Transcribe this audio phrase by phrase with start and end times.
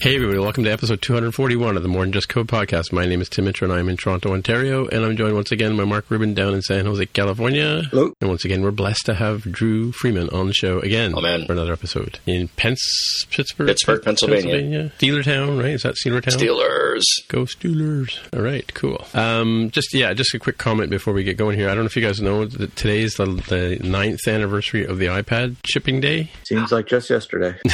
[0.00, 2.92] Hey everybody, welcome to episode 241 of the More Than Just Code podcast.
[2.92, 5.76] My name is Tim Mitchell and I'm in Toronto, Ontario, and I'm joined once again
[5.76, 7.82] by Mark Rubin down in San Jose, California.
[7.90, 8.12] Hello.
[8.20, 11.46] And once again, we're blessed to have Dru Freeman on the show again Oh, man.
[11.46, 14.92] for another episode in Pence, Pittsburgh, Pittsburgh, Pennsylvania.
[14.98, 15.58] Steeler Town.
[15.58, 15.70] right?
[15.72, 16.36] Is that Steelertown?
[16.38, 17.02] Steelers.
[17.28, 18.18] Go Steelers.
[18.34, 19.04] All right, cool.
[19.14, 21.68] Um, just, yeah, just a quick comment before we get going here.
[21.68, 25.06] I don't know if you guys know that is the, the ninth anniversary of the
[25.06, 26.30] iPad shipping day.
[26.44, 27.58] Seems like just yesterday.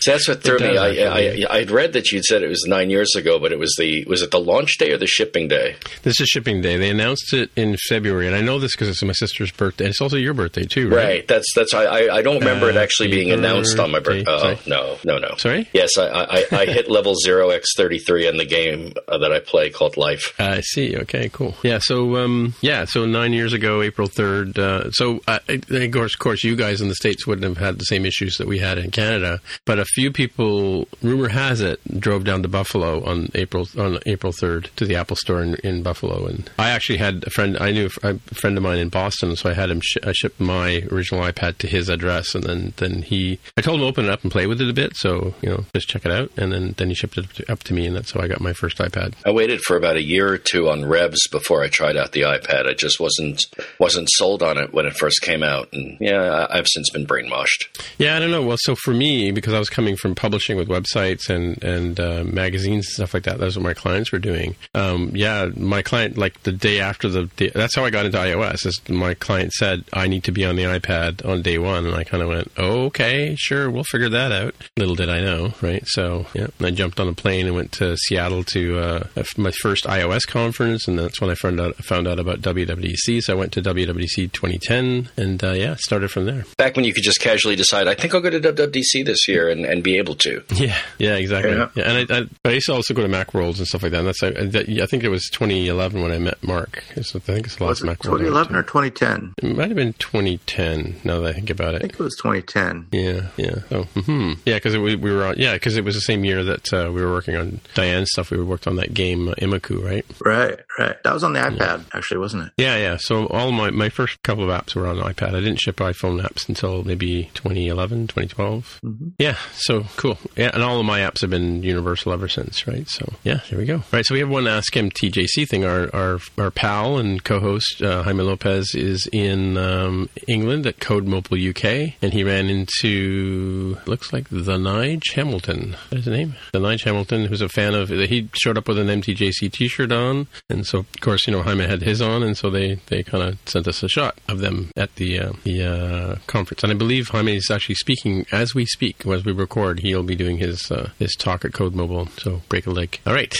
[0.00, 0.74] So that's what threw me.
[0.74, 3.52] does, I, I, I, would read that you'd said it was nine years ago, but
[3.52, 5.76] it was the was it the launch day or the shipping day?
[6.02, 6.76] This is shipping day.
[6.76, 9.86] They announced it in February, and I know this because it's my sister's birthday.
[9.88, 10.96] It's also your birthday too, right?
[10.96, 11.28] Right.
[11.28, 11.74] That's that's.
[11.74, 14.24] I I, I don't remember it actually Happy being announced on my birthday.
[14.24, 14.72] birthday.
[14.74, 15.36] Oh no, no, no.
[15.36, 15.68] Sorry?
[15.72, 19.32] Yes, I I, I hit level zero x thirty three in the game uh, that
[19.32, 20.34] I play called Life.
[20.38, 20.96] I see.
[20.96, 21.54] Okay, cool.
[21.62, 21.78] Yeah.
[21.78, 22.84] So, um, yeah.
[22.84, 24.58] So nine years ago, April third.
[24.58, 27.78] Uh, so, uh, of course, of course, you guys in the states wouldn't have had
[27.78, 29.40] the same issues that we had in Canada.
[29.64, 34.32] But a few people, rumor has it, drove down to Buffalo on April on April
[34.32, 37.56] third to the Apple Store in, in Buffalo, and I actually had a friend.
[37.60, 40.40] I knew a friend of mine in Boston, so I had him sh- I shipped
[40.40, 44.04] my original iPad to his address, and then then he I told him to open
[44.06, 46.30] it up and play with it a bit, so you know just check it out,
[46.36, 48.28] and then then he shipped it up to, up to me, and that's how I
[48.28, 49.14] got my first iPad.
[49.24, 52.22] I waited for about a year or two on Revs before I tried out the
[52.22, 52.68] iPad.
[52.68, 53.44] I just wasn't
[53.78, 57.68] wasn't sold on it when it first came out, and yeah, I've since been brainwashed.
[57.98, 58.42] Yeah, I don't know.
[58.42, 62.24] Well, so for me, because I was coming from publishing with websites and and uh,
[62.24, 64.56] magazines and stuff like that, that's what my clients were doing.
[64.74, 68.18] Um, yeah, my client like the day after the, day, that's how I got into
[68.18, 68.66] iOS.
[68.66, 71.94] Is my client said I need to be on the iPad on day one, and
[71.94, 74.54] I kind of went, oh, okay, sure, we'll figure that out.
[74.76, 75.86] Little did I know, right?
[75.86, 79.06] So yeah, I jumped on a plane and went to Seattle to uh,
[79.36, 83.22] my first iOS conference, and that's when I found out found out about WWDC.
[83.22, 86.44] So I went to WWDC 2010, and uh, yeah, started from there.
[86.56, 89.48] Back when you could just casually decide, I think I'll go to WWDC this year
[89.48, 90.42] and, and be able to.
[90.62, 91.52] Yeah, yeah, exactly.
[91.54, 91.68] Yeah.
[91.74, 93.98] Yeah, and I, I, I used to also go to Macworlds and stuff like that.
[93.98, 96.84] And that's I, that- I think it was 2011 when I met Mark.
[96.90, 98.18] It's- I think it's the last Was it Macworld.
[98.20, 99.34] 2011 or 2010?
[99.42, 101.00] It might have been 2010.
[101.04, 101.80] Now that I think about it, I it.
[101.82, 102.88] think it was 2010.
[102.92, 103.56] Yeah, yeah.
[103.72, 105.34] Oh, hmm yeah, because we, we were on.
[105.36, 108.30] Yeah, because it was the same year that uh, we were working on Diane's stuff.
[108.30, 110.04] We worked on that game uh, Imaku, right?
[110.24, 110.96] Right, right.
[111.02, 112.52] That was on the iPad, actually, wasn't it?
[112.56, 112.96] Yeah, yeah.
[113.00, 115.28] So all my my first couple of apps were on iPad.
[115.34, 118.80] I didn't ship iPhone apps until maybe 2011, 2012.
[118.84, 119.08] Mm-hmm.
[119.18, 120.18] Yeah, so cool.
[120.36, 122.88] Yeah, and all of my apps have been universal ever since, right?
[122.88, 123.82] So yeah, here we go.
[123.92, 125.64] Right, so we have one Ask MTJC thing.
[125.64, 131.50] Our our, our pal and co-host uh, Jaime Lopez is in um, England at CodeMobile
[131.50, 135.76] UK, and he ran into looks like the Nige Hamilton.
[135.90, 136.34] Is his name?
[136.52, 137.88] The Nige Hamilton, who's a fan of.
[137.88, 141.66] He showed up with an MTJC T-shirt on, and so of course you know Jaime
[141.66, 144.70] had his on, and so they they kind of sent us a shot of them
[144.76, 146.62] at the uh, the uh, conference.
[146.62, 149.80] And I believe Jaime is actually speaking as we speak, as we record.
[149.80, 152.20] He'll be doing his uh, his talk at CodeMobile.
[152.20, 152.98] So break a leg.
[153.06, 153.34] All right.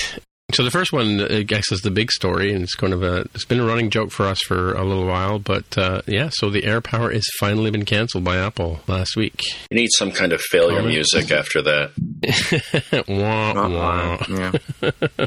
[0.52, 3.20] So the first one, I guess, is the big story, and it's kind of a
[3.34, 5.38] it's been a running joke for us for a little while.
[5.38, 9.40] But uh, yeah, so the Air Power has finally been canceled by Apple last week.
[9.70, 10.94] You need some kind of failure Comment?
[10.94, 11.92] music after that.
[13.08, 13.68] wah, Uh-uh.
[13.68, 14.26] wah.
[14.28, 15.26] Yeah.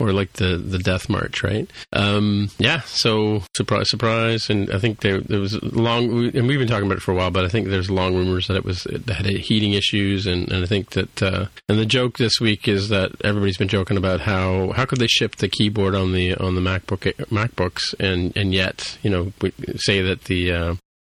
[0.00, 1.70] or like the the death march, right?
[1.92, 2.80] Um, yeah.
[2.80, 6.98] So surprise, surprise, and I think there there was long, and we've been talking about
[6.98, 9.26] it for a while, but I think there's long rumors that it was it had
[9.26, 13.12] heating issues, and, and I think that uh, and the joke this week is that
[13.24, 16.60] everybody's been joking about how how could they ship the keyboard on the on the
[16.60, 20.74] MacBook MacBooks, and and yet you know we say that the uh,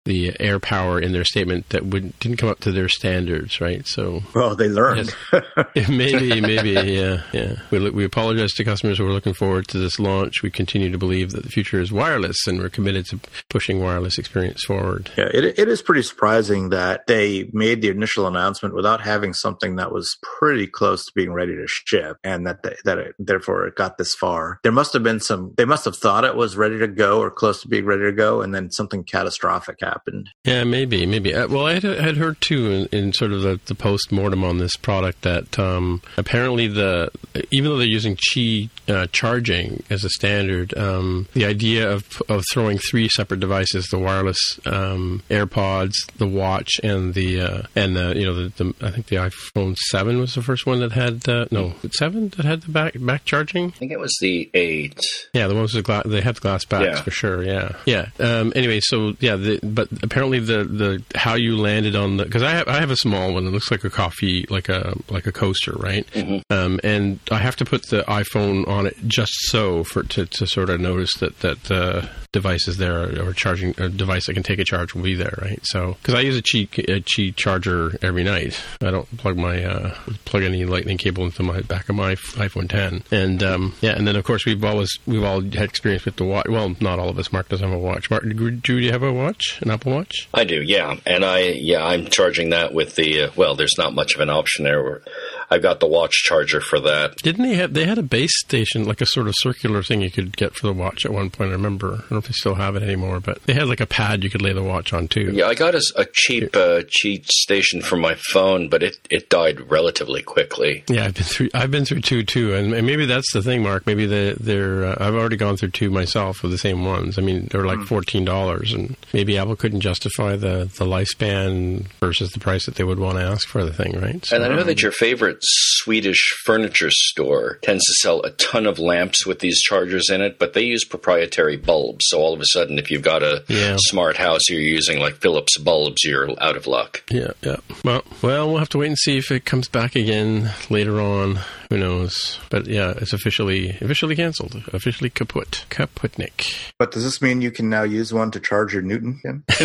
[0.08, 3.86] the air power in their statement that would, didn't come up to their standards, right?
[3.86, 5.14] So Well, they learned.
[5.76, 7.56] maybe, maybe, yeah, yeah.
[7.70, 10.42] We, we apologize to customers who are looking forward to this launch.
[10.42, 13.20] We continue to believe that the future is wireless, and we're committed to
[13.50, 15.10] pushing wireless experience forward.
[15.18, 19.76] Yeah, it, it is pretty surprising that they made the initial announcement without having something
[19.76, 23.66] that was pretty close to being ready to ship, and that they, that it, therefore
[23.66, 24.58] it got this far.
[24.62, 25.52] There must have been some.
[25.58, 28.12] They must have thought it was ready to go or close to being ready to
[28.12, 29.97] go, and then something catastrophic happened.
[30.44, 31.34] Yeah, maybe, maybe.
[31.34, 34.44] Uh, well, I had, had heard too in, in sort of the, the post mortem
[34.44, 37.10] on this product that um, apparently the
[37.50, 42.44] even though they're using Qi uh, charging as a standard, um, the idea of of
[42.52, 48.14] throwing three separate devices, the wireless um, AirPods, the watch, and the uh, and the
[48.16, 51.28] you know the, the I think the iPhone seven was the first one that had
[51.28, 53.66] uh, no seven that had the back back charging.
[53.68, 54.98] I think it was the eight.
[55.32, 57.02] Yeah, the ones with the glass, they have the glass backs Yeah.
[57.02, 57.42] for sure.
[57.44, 58.08] Yeah, yeah.
[58.18, 62.42] Um, anyway, so yeah, the, but apparently the the how you landed on the because
[62.42, 63.46] I have I have a small one.
[63.46, 66.04] It looks like a coffee, like a like a coaster, right?
[66.50, 70.46] Um, and I have to put the iPhone on it just so for to, to
[70.48, 74.42] sort of notice that that the device is there or charging a device that can
[74.42, 75.60] take a charge will be there, right?
[75.62, 79.64] So because I use a Qi a Qi charger every night, I don't plug my
[79.64, 83.92] uh, plug any lightning cable into my back of my iPhone 10, and um, yeah,
[83.92, 86.48] and then of course we've always we've all had experience with the watch.
[86.48, 87.32] Well, not all of us.
[87.32, 88.10] Mark doesn't have a watch.
[88.10, 90.28] Mark, do you have a watch, an Apple Watch?
[90.32, 93.54] I do, yeah, and I yeah I'm charging that with the uh, well.
[93.54, 95.02] There's not much of an option there.
[95.50, 97.16] I've got the watch charger for that.
[97.16, 97.74] Didn't they have?
[97.74, 100.66] They had a base station, like a sort of circular thing you could get for
[100.66, 101.50] the watch at one point.
[101.50, 101.94] I remember.
[101.94, 104.22] I don't know if they still have it anymore, but they had like a pad
[104.24, 105.30] you could lay the watch on too.
[105.32, 109.28] Yeah, I got a, a cheap uh, cheap station for my phone, but it, it
[109.30, 110.84] died relatively quickly.
[110.88, 111.48] Yeah, I've been through.
[111.54, 113.86] I've been through two too, and, and maybe that's the thing, Mark.
[113.86, 114.84] Maybe they, they're.
[114.84, 117.18] Uh, I've already gone through two myself with the same ones.
[117.18, 122.30] I mean, they're like fourteen dollars, and maybe Apple couldn't justify the the lifespan versus
[122.32, 124.24] the price that they would want to ask for the thing, right?
[124.24, 128.66] So, And I know that your favorite Swedish furniture store tends to sell a ton
[128.66, 132.04] of lamps with these chargers in it, but they use proprietary bulbs.
[132.08, 133.76] So all of a sudden, if you've got a Yeah.
[133.78, 137.02] smart house, you're using like Philips bulbs, you're out of luck.
[137.10, 137.56] Yeah, yeah.
[137.84, 141.40] Well, well, we'll have to wait and see if it comes back again later on.
[141.70, 142.38] Who knows?
[142.50, 144.62] But yeah, it's officially officially canceled.
[144.72, 145.64] Officially kaput.
[145.70, 146.72] Kaputnik.
[146.78, 149.20] But does this mean you can now use one to charge your Newton?
[149.22, 149.44] Tim?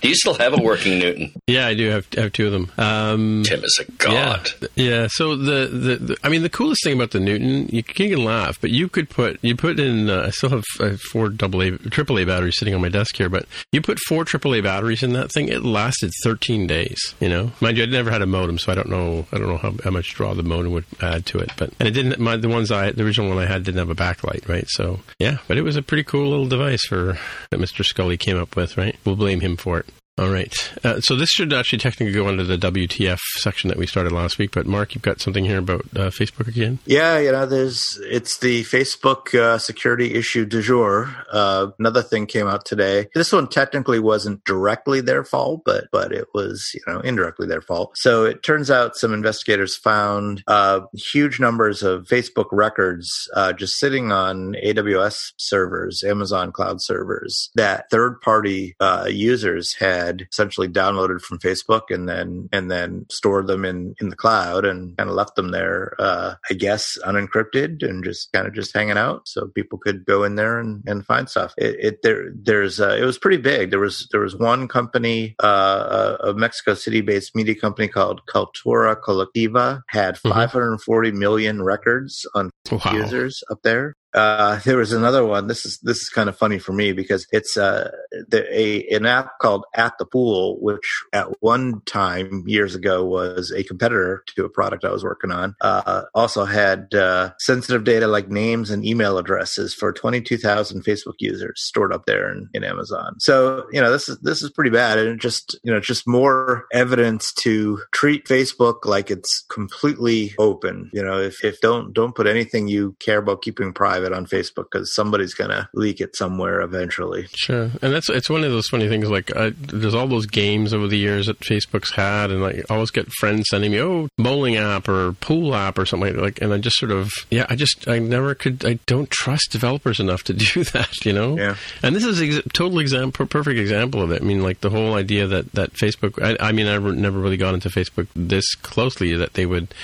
[0.00, 1.32] Do you still have a working Newton?
[1.46, 2.70] Yeah, I do have have two of them.
[2.76, 4.50] Um, Tim is a god.
[4.60, 5.06] Yeah, yeah.
[5.10, 8.16] So the, the, the I mean, the coolest thing about the Newton, you can, you
[8.16, 10.10] can laugh, but you could put you put in.
[10.10, 13.16] Uh, I still have uh, four double A, triple A batteries sitting on my desk
[13.16, 15.48] here, but you put four triple A batteries in that thing.
[15.48, 17.14] It lasted 13 days.
[17.20, 19.26] You know, mind you, I never had a modem, so I don't know.
[19.32, 21.88] I don't know how, how much draw the modem would add to it, but and
[21.88, 22.18] it didn't.
[22.18, 24.66] My the ones I the original one I had didn't have a backlight, right?
[24.68, 27.18] So yeah, but it was a pretty cool little device for
[27.50, 27.84] that Mr.
[27.84, 28.96] Sculley came up with, right?
[29.04, 29.86] We'll blame him for it.
[30.16, 30.54] All right.
[30.84, 34.38] Uh, so this should actually technically go under the WTF section that we started last
[34.38, 34.52] week.
[34.52, 36.78] But Mark, you've got something here about uh, Facebook again.
[36.86, 41.12] Yeah, you know, there's it's the Facebook uh, security issue du jour.
[41.32, 43.08] Uh, another thing came out today.
[43.12, 47.62] This one technically wasn't directly their fault, but but it was you know indirectly their
[47.62, 47.96] fault.
[47.98, 53.80] So it turns out some investigators found uh, huge numbers of Facebook records uh, just
[53.80, 58.76] sitting on AWS servers, Amazon cloud servers that third party
[59.08, 64.16] users had essentially downloaded from Facebook and then and then stored them in in the
[64.16, 65.94] cloud and kind of left them there.
[65.98, 70.24] Uh, I guess unencrypted and just kind of just hanging out, so people could go
[70.24, 71.54] in there and, and find stuff.
[71.58, 73.70] It, it there there's uh, it was pretty big.
[73.70, 78.96] There was there was one company, uh, a Mexico City based media company called Cultura
[79.00, 82.80] Colectiva had 540 million records on Wow.
[82.92, 83.94] users up there.
[84.14, 85.46] Uh, there was another one.
[85.46, 87.90] This is this is kind of funny for me because it's uh,
[88.28, 93.50] the, a an app called At the Pool, which at one time years ago was
[93.50, 95.56] a competitor to a product I was working on.
[95.60, 100.84] Uh, also had uh, sensitive data like names and email addresses for twenty two thousand
[100.84, 103.16] Facebook users stored up there in, in Amazon.
[103.18, 106.06] So you know this is this is pretty bad, and it just you know just
[106.06, 110.90] more evidence to treat Facebook like it's completely open.
[110.92, 114.66] You know, if if don't don't put anything you care about keeping private on Facebook
[114.70, 117.26] because somebody's gonna leak it somewhere eventually.
[117.34, 119.10] Sure, and that's it's one of those funny things.
[119.10, 122.74] Like, I, there's all those games over the years that Facebook's had, and like, I
[122.74, 126.52] always get friends sending me, "Oh, bowling app or pool app or something like." and
[126.52, 130.22] I just sort of, yeah, I just, I never could, I don't trust developers enough
[130.24, 131.36] to do that, you know.
[131.36, 131.56] Yeah.
[131.82, 134.22] And this is a ex- total example, perfect example of it.
[134.22, 136.22] I mean, like the whole idea that that Facebook.
[136.22, 139.74] I, I mean, I've never really gone into Facebook this closely that they would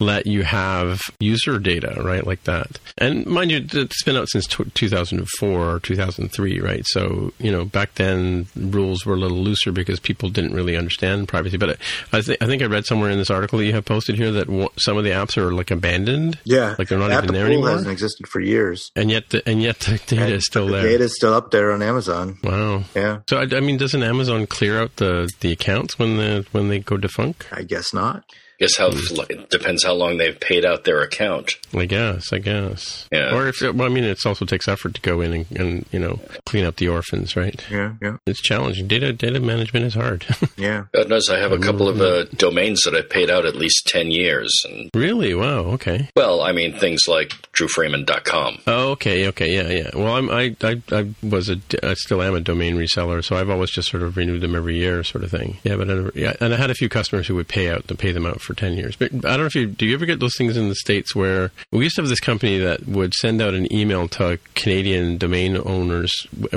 [0.00, 2.78] let you have user data, right, like that.
[2.98, 6.84] And mind you, it's been out since tw 2004 or 2003, right?
[6.86, 11.28] So you know, back then rules were a little looser because people didn't really understand
[11.28, 11.56] privacy.
[11.56, 11.78] But
[12.12, 14.30] I, think I think I read somewhere in this article that you have posted here
[14.32, 16.38] that w- some of the apps are like abandoned.
[16.44, 17.70] Yeah, Like they're not At even the there anymore?
[17.70, 18.90] Hasn't existed for years.
[18.96, 20.82] And yet, the, and yet the data And is still the there.
[20.82, 22.38] Data is still up there on Amazon.
[22.42, 22.84] Wow.
[22.94, 26.68] Yeah, So I, I mean, doesn't Amazon clear out the, the accounts when the when
[26.68, 27.46] they go defunct?
[27.52, 28.24] I guess not.
[28.58, 31.52] Guess how it depends how long they've paid out their account.
[31.74, 32.32] I guess.
[32.32, 33.06] I guess.
[33.12, 33.34] Yeah.
[33.34, 35.98] Or if well, I mean, it also takes effort to go in and, and you
[35.98, 37.62] know clean up the orphans, right?
[37.70, 38.86] Yeah, yeah, It's challenging.
[38.86, 40.24] Data data management is hard.
[40.56, 40.84] yeah.
[40.92, 43.86] God knows I have a couple of uh, domains that I've paid out at least
[43.88, 44.50] 10 years.
[44.64, 45.34] And, really?
[45.34, 45.66] Wow.
[45.76, 46.08] Okay.
[46.16, 48.58] well, I mean, things like drewfreeman.com.
[48.66, 49.26] Oh, okay.
[49.28, 49.54] Okay.
[49.54, 49.68] Yeah.
[49.68, 49.90] Yeah.
[49.94, 53.50] Well, I'm I I, I was a I still am a domain reseller, so I've
[53.50, 55.58] always just sort of renewed them every year, sort of thing.
[55.64, 55.76] Yeah.
[55.76, 57.94] But I never, yeah, and I had a few customers who would pay out to
[57.94, 58.96] pay them out for 10 years.
[58.96, 61.14] But I don't know if you, do you ever get those things in the States
[61.14, 65.18] where we used to have this company that would send out an email to Canadian
[65.18, 66.12] domain owners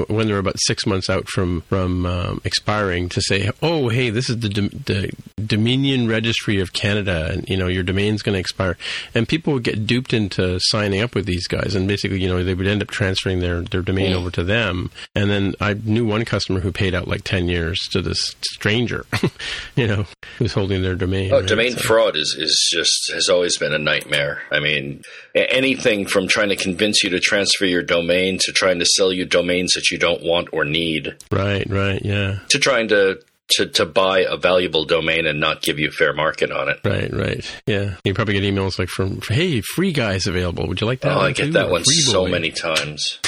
[0.08, 4.30] when they're about six months out from, from um, expiring to say, oh, hey, this
[4.30, 8.78] is the, the Dominion Registry of Canada and, you know, your domain's going to expire.
[9.16, 11.76] And people would get duped into signing up with these guys.
[11.76, 14.90] And basically, you know, they would end up transferring their, their domain over to them.
[15.14, 19.06] And then I knew one customer who paid out like 10 years to this stranger,
[19.76, 20.06] you know,
[20.38, 21.32] who's holding their domain.
[21.32, 21.48] Oh, right?
[21.48, 24.42] domain So- fraud is, is just has always been a nightmare.
[24.52, 25.04] I mean,
[25.36, 29.26] anything from trying to convince you to transfer your domain to trying to sell you
[29.26, 32.40] domains that you don't want or need Right, right, yeah.
[32.50, 36.52] to trying to to, to buy a valuable domain and not give you fair market
[36.52, 36.80] on it.
[36.84, 37.62] Right, right.
[37.66, 37.96] Yeah.
[38.04, 40.68] You probably get emails like from, hey, free guys available.
[40.68, 41.16] Would you like that?
[41.16, 41.52] Oh, I get too?
[41.54, 43.20] that one so many times.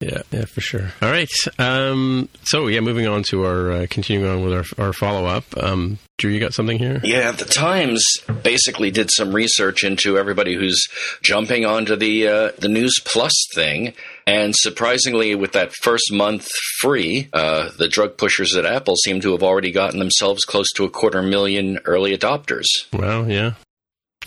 [0.00, 0.92] Yeah, yeah, for sure.
[1.02, 1.28] All right.
[1.58, 5.44] Um, so, yeah, moving on to our, uh, continuing on with our, our follow up.
[5.58, 7.02] Um, Dru, you got something here?
[7.04, 8.02] Yeah, the Times
[8.42, 10.82] basically did some research into everybody who's
[11.22, 13.92] jumping onto the uh, the News Plus thing,
[14.26, 16.48] and surprisingly, with that first month
[16.80, 20.84] free, uh, the drug pushers at Apple seem to have already gotten themselves close to
[20.84, 22.66] a quarter million early adopters.
[22.92, 23.54] Well, yeah.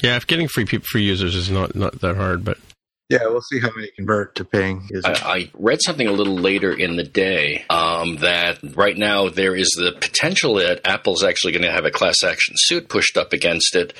[0.01, 2.57] Yeah, if getting free peop free users is not, not that hard, but
[3.13, 4.89] Yeah, we'll see how many convert to paying.
[5.05, 9.55] I, I read something a little later in the day um, that right now there
[9.55, 13.31] is the potential that Apple's actually going to have a class action suit pushed up
[13.31, 13.93] against it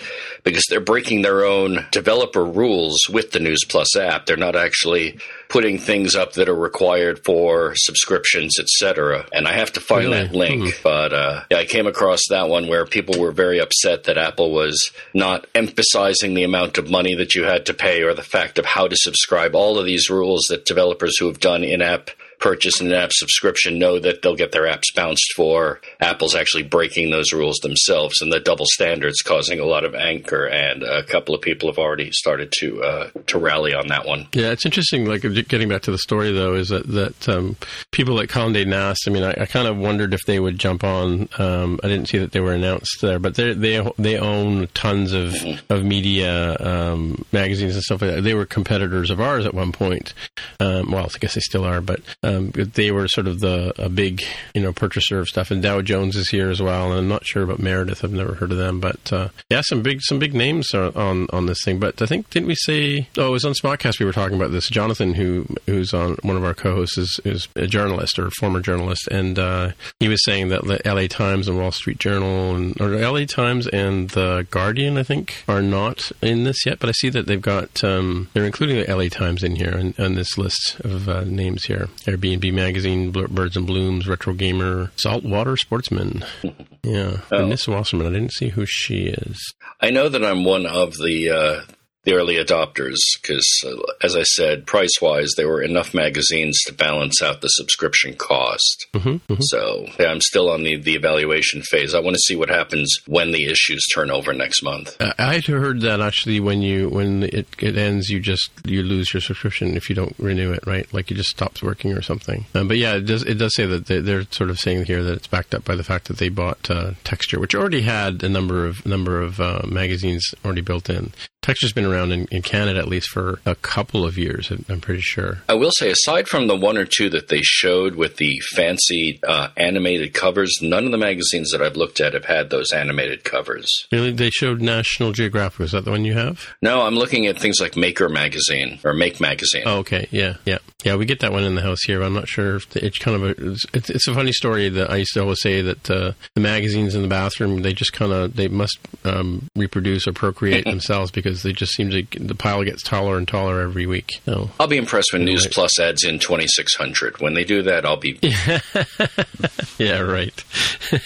[0.44, 4.26] because they're breaking their own developer rules with the News Plus app.
[4.26, 5.20] They're not actually
[5.54, 9.24] putting things up that are required for subscriptions, etc.
[9.32, 10.24] And I have to find Really?
[10.24, 14.06] that link, but uh, yeah, I came across that one where people were very upset
[14.06, 18.16] that Apple was not emphasizing the amount of money that you had to pay or
[18.16, 19.54] the fact of how to subscribe.
[19.56, 22.10] All of these rules that developers who have done in-app
[22.44, 25.80] purchase and in-app subscription know that they'll get their apps bounced for.
[26.02, 30.46] Apple's actually breaking those rules themselves, and the double standards causing a lot of anger.
[30.46, 34.28] And a couple of people have already started to uh, to rally on that one.
[34.34, 35.06] Yeah, it's interesting.
[35.06, 37.56] Like getting back to the story, though, is that that um,
[37.92, 39.08] people like Condé Nast.
[39.08, 41.30] I mean, I, I kind of wondered if they would jump on.
[41.38, 45.14] Um, I didn't see that they were announced there, but they they they own tons
[45.14, 45.34] of
[45.70, 48.22] of media um, magazines and stuff like that.
[48.22, 50.14] They were competitors of ours at one point.
[50.60, 52.02] Um, well, I guess they still are, but
[52.34, 54.22] um, they were sort of the a big
[54.54, 55.52] you know purchaser of stuff.
[55.52, 56.92] And Dow Jones is here as well.
[56.92, 58.04] And I'm not sure about Meredith.
[58.04, 61.46] I've never heard of them, but uh, yeah, some big some big names on on
[61.46, 61.80] this thing.
[61.80, 63.08] But I think didn't we say?
[63.18, 64.70] Oh, it was on Spotcast We were talking about this.
[64.70, 69.08] Jonathan, who who's on one of our co-hosts, is, is a journalist or former journalist,
[69.10, 71.08] and uh, he was saying that the L.A.
[71.08, 73.26] Times and Wall Street Journal and or L.A.
[73.26, 76.80] Times and the Guardian, I think, are not in this yet.
[76.80, 79.10] But I see that they've got um, they're including the L.A.
[79.10, 81.90] Times in here on, on this list of uh, names here:
[82.24, 86.24] Airbnb Magazine, Birds and Blooms, Retro Gamer, Saltwater Sportsman.
[86.86, 87.38] Yeah, Oh.
[87.38, 88.08] and Miss Wasserman.
[88.08, 89.54] I didn't see who she is.
[89.80, 91.62] I know that I'm one of the uh,
[92.04, 96.74] the early adopters because, uh, as I said, price wise, there were enough magazines to
[96.74, 98.86] balance out the subscription cost.
[98.96, 101.94] hmm So yeah, I'm still on the, the evaluation phase.
[101.94, 104.96] I want to see what happens when the issues turn over next month.
[105.00, 108.84] I I had heard that actually when you when it, it ends, you just you
[108.84, 110.92] lose your subscription if you don't renew it, right?
[110.94, 112.46] Like it just stops working or something.
[112.54, 115.02] Um, but yeah, it does it does say that they, they're sort of saying here
[115.04, 118.24] that it's backed up by the fact that they bought uh, Texture, which already had
[118.24, 121.12] a number of number of uh, magazines already built in.
[121.44, 124.52] Texture's been around in, in Canada at least for a couple of years.
[124.52, 125.40] I'm- pretty sure.
[125.48, 129.20] I will say, aside from the one or two that they showed with the fancy
[129.26, 133.24] uh, animated covers, none of the magazines that I've looked at have had those animated
[133.24, 133.70] covers.
[133.92, 135.62] Really, they showed National Geographic.
[135.62, 136.54] Is that the one you have?
[136.62, 139.64] No, I'm looking at things like Maker Magazine or Make Magazine.
[139.66, 140.08] Oh, okay.
[140.12, 140.96] Yeah, yeah, yeah.
[140.96, 142.04] We get that one in the house here.
[142.04, 142.58] I'm not sure.
[142.58, 143.52] If the, it's kind of a.
[143.74, 146.96] It's, it's a funny story that I used to always say that uh, the magazines
[146.96, 151.33] in the bathroom they just kind of they must um, reproduce or procreate themselves because
[151.42, 154.12] they just seem to the pile gets taller and taller every week.
[154.26, 155.54] So I'll be impressed when News Right.
[155.54, 157.20] Plus adds in 2600.
[157.22, 158.20] When they do that, I'll be.
[159.84, 160.44] yeah, right.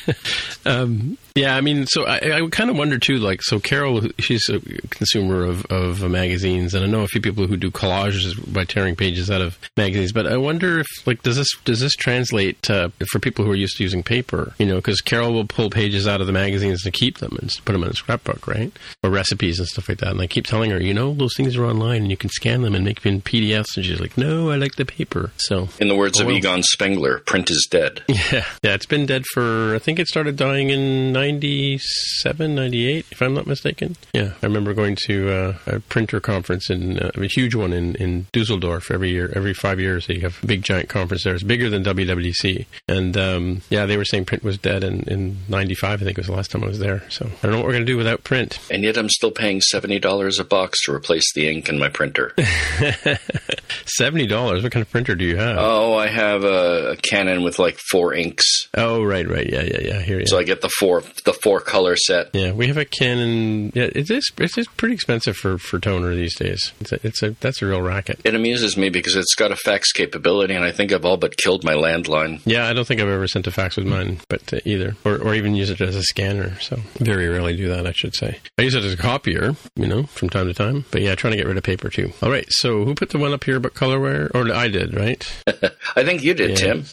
[0.66, 3.18] um, yeah, I mean, so I, I kind of wonder too.
[3.18, 7.48] Like, so Carol, she's a consumer of, of magazines, and I know a few people
[7.48, 10.12] who do collages by tearing pages out of magazines.
[10.12, 13.56] But I wonder if, like, does this does this translate uh, for people who are
[13.56, 14.54] used to using paper?
[14.58, 17.50] You know, because Carol will pull pages out of the magazines to keep them and
[17.66, 18.72] put them in a scrapbook, right?
[19.04, 20.12] Or recipes and stuff like that.
[20.12, 22.62] And I keep telling her, you know, those things are online and you can scan
[22.62, 23.76] them and make them in PDFs.
[23.78, 25.32] And she's like, no, I like the paper.
[25.38, 26.36] So, In the words Oh, of well.
[26.38, 28.02] Egon Spengler, print is dead.
[28.08, 33.22] yeah, yeah, it's been dead for, I think it started dying in 97, 98, if
[33.22, 33.98] I'm not mistaken.
[34.14, 37.96] Yeah, I remember going to uh, a printer conference in uh, a huge one in,
[37.96, 40.08] in Dusseldorf every year, every five years.
[40.08, 41.34] They have a big giant conference there.
[41.34, 42.66] It's bigger than WWDC.
[42.88, 46.22] And um, yeah, they were saying print was dead in, in 95, I think it
[46.22, 47.04] was the last time I was there.
[47.10, 48.58] So I don't know what we're going to do without print.
[48.72, 52.34] And yet I'm still paying $70 a box to replace the ink in my printer.
[52.38, 54.64] $70.
[54.64, 55.58] What kind of printer do you have?
[55.60, 58.46] oh, I have a, a Canon with like four inks.
[58.76, 59.50] oh, right, right.
[59.50, 60.02] Yeah, yeah, yeah.
[60.02, 60.26] Here, yeah.
[60.28, 62.34] So I get the four the four color set.
[62.34, 63.72] Yeah, we have a Canon.
[63.76, 64.32] Yeah, it is.
[64.38, 66.74] It's it's pretty expensive for, for toner these days.
[66.82, 68.20] It's a, it's a that's a real racket.
[68.24, 71.38] It amuses me because it's got a fax capability, and I think I've all but
[71.38, 72.42] killed my landline.
[72.46, 75.18] Yeah, I don't think I've ever sent a fax with mine, but uh, either, or
[75.18, 76.60] or even use it as a scanner.
[76.60, 78.40] So very rarely do that, I should say.
[78.58, 80.86] I use it as a copier, you know, from time to time.
[80.92, 82.12] But yeah, trying to get rid of paper too.
[82.22, 84.30] All right, so who put the one up here about colorware?
[84.34, 85.26] Or I did, right?
[85.96, 86.56] I think you did, Yeah.
[86.56, 86.86] Tim.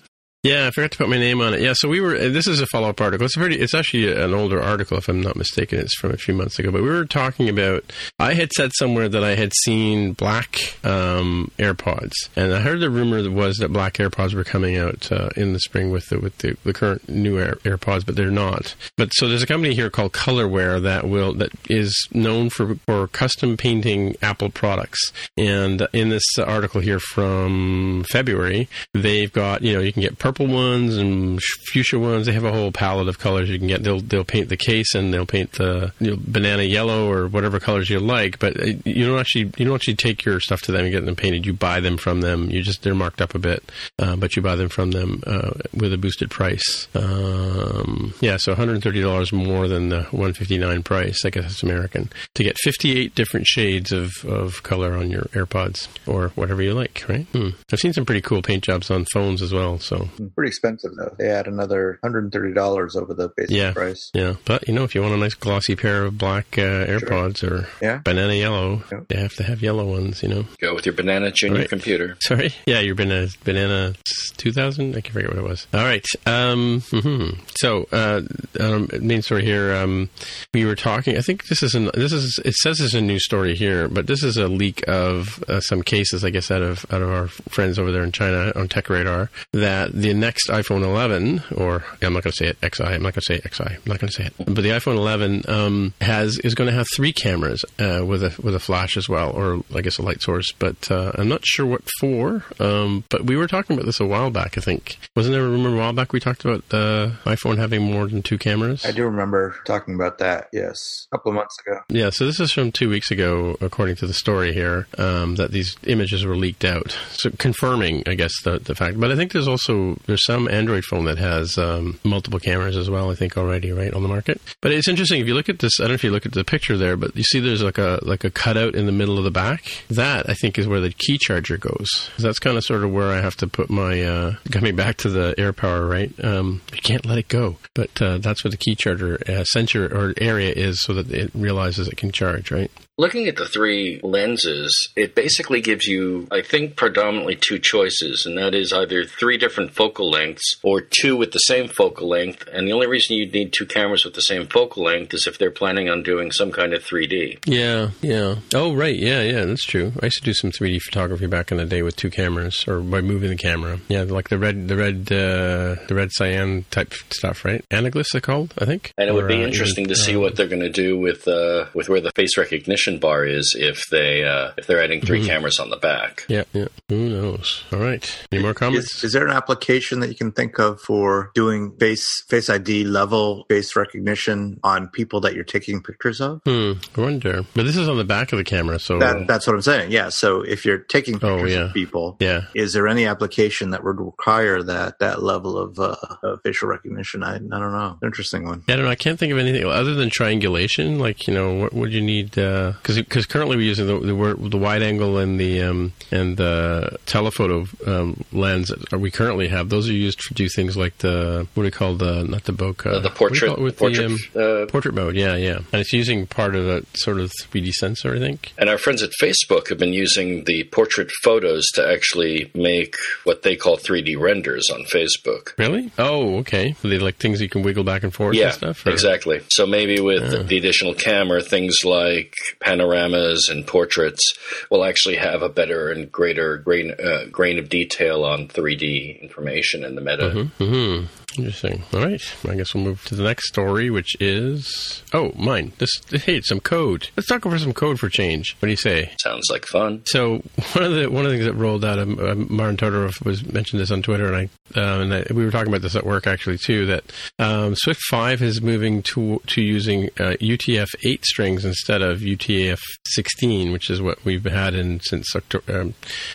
[0.44, 1.62] Yeah, I forgot to put my name on it.
[1.62, 2.14] Yeah, so we were.
[2.14, 3.24] uh, This is a follow-up article.
[3.24, 3.58] It's pretty.
[3.58, 5.78] It's actually an older article, if I'm not mistaken.
[5.78, 6.70] It's from a few months ago.
[6.70, 7.90] But we were talking about.
[8.18, 12.90] I had said somewhere that I had seen black um, AirPods, and I heard the
[12.90, 16.18] rumor that was that black AirPods were coming out uh, in the spring with the
[16.20, 18.74] with the, the current new Air, AirPods, but they're not.
[18.98, 23.08] But so there's a company here called Colorware that will that is known for for
[23.08, 25.10] custom painting Apple products.
[25.38, 30.33] And in this article here from February, they've got you know you can get purple
[30.38, 32.26] ones and fuchsia ones.
[32.26, 33.82] They have a whole palette of colors you can get.
[33.82, 37.60] They'll they'll paint the case and they'll paint the you know, banana yellow or whatever
[37.60, 38.38] colors you like.
[38.38, 41.04] But uh, you don't actually you don't actually take your stuff to them and get
[41.04, 41.46] them painted.
[41.46, 42.50] You buy them from them.
[42.50, 45.50] You just they're marked up a bit, uh, but you buy them from them uh,
[45.72, 46.88] with a boosted price.
[46.94, 51.24] Um, yeah, so 130 dollars more than the 159 price.
[51.24, 55.88] I guess it's American to get 58 different shades of, of color on your AirPods
[56.06, 57.04] or whatever you like.
[57.08, 57.26] Right?
[57.32, 57.50] Hmm.
[57.72, 59.78] I've seen some pretty cool paint jobs on phones as well.
[59.78, 61.14] So Pretty expensive though.
[61.18, 63.72] They add another hundred and thirty dollars over the basic Yeah.
[63.72, 64.10] price.
[64.14, 67.42] yeah, but you know, if you want a nice glossy pair of black uh, AirPods
[67.42, 67.98] or Yeah.
[68.04, 69.00] banana yellow, Yeah.
[69.10, 70.22] you have to have yellow ones.
[70.22, 70.46] You know.
[70.60, 71.68] Go with your banana junior Right.
[71.68, 72.16] computer.
[72.20, 72.54] Sorry.
[72.66, 73.94] Yeah, your banana banana
[74.36, 74.96] two thousand.
[74.96, 75.66] I can forget what it was.
[75.74, 76.04] All right.
[76.26, 76.80] Um.
[76.90, 77.38] mhm.
[77.58, 78.22] So, uh,
[78.60, 79.74] um, main story here.
[79.74, 80.08] Um,
[80.52, 81.16] we were talking.
[81.16, 81.90] I think this is an.
[81.94, 82.38] This is.
[82.44, 85.82] It says it's a new story here, but this is a leak of uh, some
[85.82, 86.24] cases.
[86.24, 89.30] I guess out of out of our friends over there in China on Tech Radar
[89.52, 92.84] that the next iPhone 11 or I'm not going to say it XI.
[92.84, 93.64] I'm not going to say XI.
[93.64, 94.34] I'm not going to say it.
[94.38, 98.34] But the iPhone 11 um, has is going to have three cameras uh, with a
[98.42, 100.52] with a flash as well, or I guess a light source.
[100.52, 102.44] But uh, I'm not sure what for.
[102.60, 104.56] Um, but we were talking about this a while back.
[104.58, 107.82] I think wasn't there a rumor a while back we talked about the iPhone having
[107.82, 108.84] more than two cameras?
[108.84, 110.48] I do remember talking about that.
[110.52, 111.80] Yes, a couple of months ago.
[111.88, 115.50] Yeah, so this is from two weeks ago, according to the story here, um, that
[115.50, 118.98] these images were leaked out, so confirming, I guess, the, the fact.
[118.98, 122.90] But I think there's also there's some Android phone that has um, multiple cameras as
[122.90, 123.10] well.
[123.10, 124.40] I think already right on the market.
[124.60, 125.80] But it's interesting if you look at this.
[125.80, 127.78] I don't know if you look at the picture there, but you see there's like
[127.78, 129.64] a like a cutout in the middle of the back.
[129.90, 132.10] That I think is where the Qi charger goes.
[132.18, 135.08] That's kind of sort of where I have to put my uh, coming back to
[135.08, 135.86] the air power.
[135.86, 137.56] Right, um, you can't let it go.
[137.74, 141.30] But uh, that's where the Qi charger uh, sensor or area is, so that it
[141.34, 142.50] realizes it can charge.
[142.50, 142.70] Right.
[142.96, 148.38] Looking at the three lenses, it basically gives you, I think, predominantly two choices, and
[148.38, 152.48] that is either three different focal lengths or two with the same focal length.
[152.52, 155.38] And the only reason you'd need two cameras with the same focal length is if
[155.38, 157.40] they're planning on doing some kind of 3D.
[157.44, 158.36] Yeah, yeah.
[158.54, 158.96] Oh, right.
[158.96, 159.44] Yeah, yeah.
[159.44, 159.92] That's true.
[160.00, 162.80] I used to do some 3D photography back in the day with two cameras, or
[162.80, 163.78] by moving the camera.
[163.88, 167.62] Yeah, like the red, the red, uh, the red cyan type stuff, right?
[167.70, 168.92] Anaglyphs, they're called, I think.
[168.96, 171.28] And it would be uh, interesting to see uh, what they're going to do with
[171.28, 175.20] uh, with where the face recognition bar is if they uh, if they're adding 3
[175.20, 175.26] Mhm.
[175.26, 176.24] cameras on the back.
[176.28, 176.68] Yeah, yeah.
[176.88, 177.64] Who knows?
[177.72, 178.04] All right.
[178.32, 178.96] Any more comments?
[178.96, 182.84] Is, is there an application that you can think of for doing face face ID
[182.84, 186.40] level face recognition on people that you're taking pictures of?
[186.44, 186.72] Hmm.
[186.96, 187.42] I wonder.
[187.54, 189.90] But this is on the back of the camera, so That, that's what I'm saying.
[189.92, 190.08] Yeah.
[190.08, 191.60] So if you're taking Oh, pictures yeah.
[191.66, 192.42] of people, yeah.
[192.54, 197.22] is there any application that would require that that level of uh, uh, facial recognition?
[197.22, 197.98] I, I don't know.
[198.02, 198.62] Interesting one.
[198.68, 198.90] Yeah, I don't know.
[198.90, 200.98] I can't think of anything other than triangulation.
[200.98, 202.30] Like, you know, what would you need?
[202.32, 206.96] Because because currently we're using the, the the wide angle and the um, and the
[207.06, 208.72] telephoto um, lens.
[208.92, 211.94] We currently have those are used to do things like the what do you call
[211.94, 214.62] the not the bokeh, Uh, the What do you portrait, it with portrait, the um,
[214.64, 215.14] uh, portrait mode.
[215.16, 218.52] Yeah, yeah, and it's using part of a sort of 3D sensor, I think.
[218.58, 223.42] And our friends at Facebook have been using the portrait photos to actually make what
[223.42, 225.56] they call 3D renders on Facebook.
[225.58, 225.90] Really?
[225.98, 226.74] Oh, okay.
[226.82, 228.86] They like things you can wiggle back and forth Yeah, and stuff.
[228.86, 229.40] or- exactly.
[229.48, 234.22] So maybe with the additional camera, things like panoramas and portraits
[234.70, 239.53] will actually have a better and greater grain, uh, grain of detail on 3D information
[239.84, 240.48] in the meta.
[240.58, 241.23] Hmm.
[241.36, 241.82] Interesting.
[241.92, 242.22] All right.
[242.48, 245.72] I guess we'll move to the next story, which is oh, mine.
[245.78, 247.08] This hey, some code.
[247.16, 248.56] Let's talk over some code for change.
[248.60, 249.10] What do you say?
[249.20, 250.02] Sounds like fun.
[250.06, 250.42] So
[250.72, 253.44] one of the one of the things that rolled out, um, uh, Martin Todorov was
[253.44, 256.06] mentioned this on Twitter, and I um, and I, we were talking about this at
[256.06, 256.86] work actually too.
[256.86, 257.04] That
[257.40, 262.80] um, Swift five is moving to to using uh, UTF eight strings instead of UTF
[263.08, 265.34] sixteen, which is what we've had in since
[265.68, 265.94] um,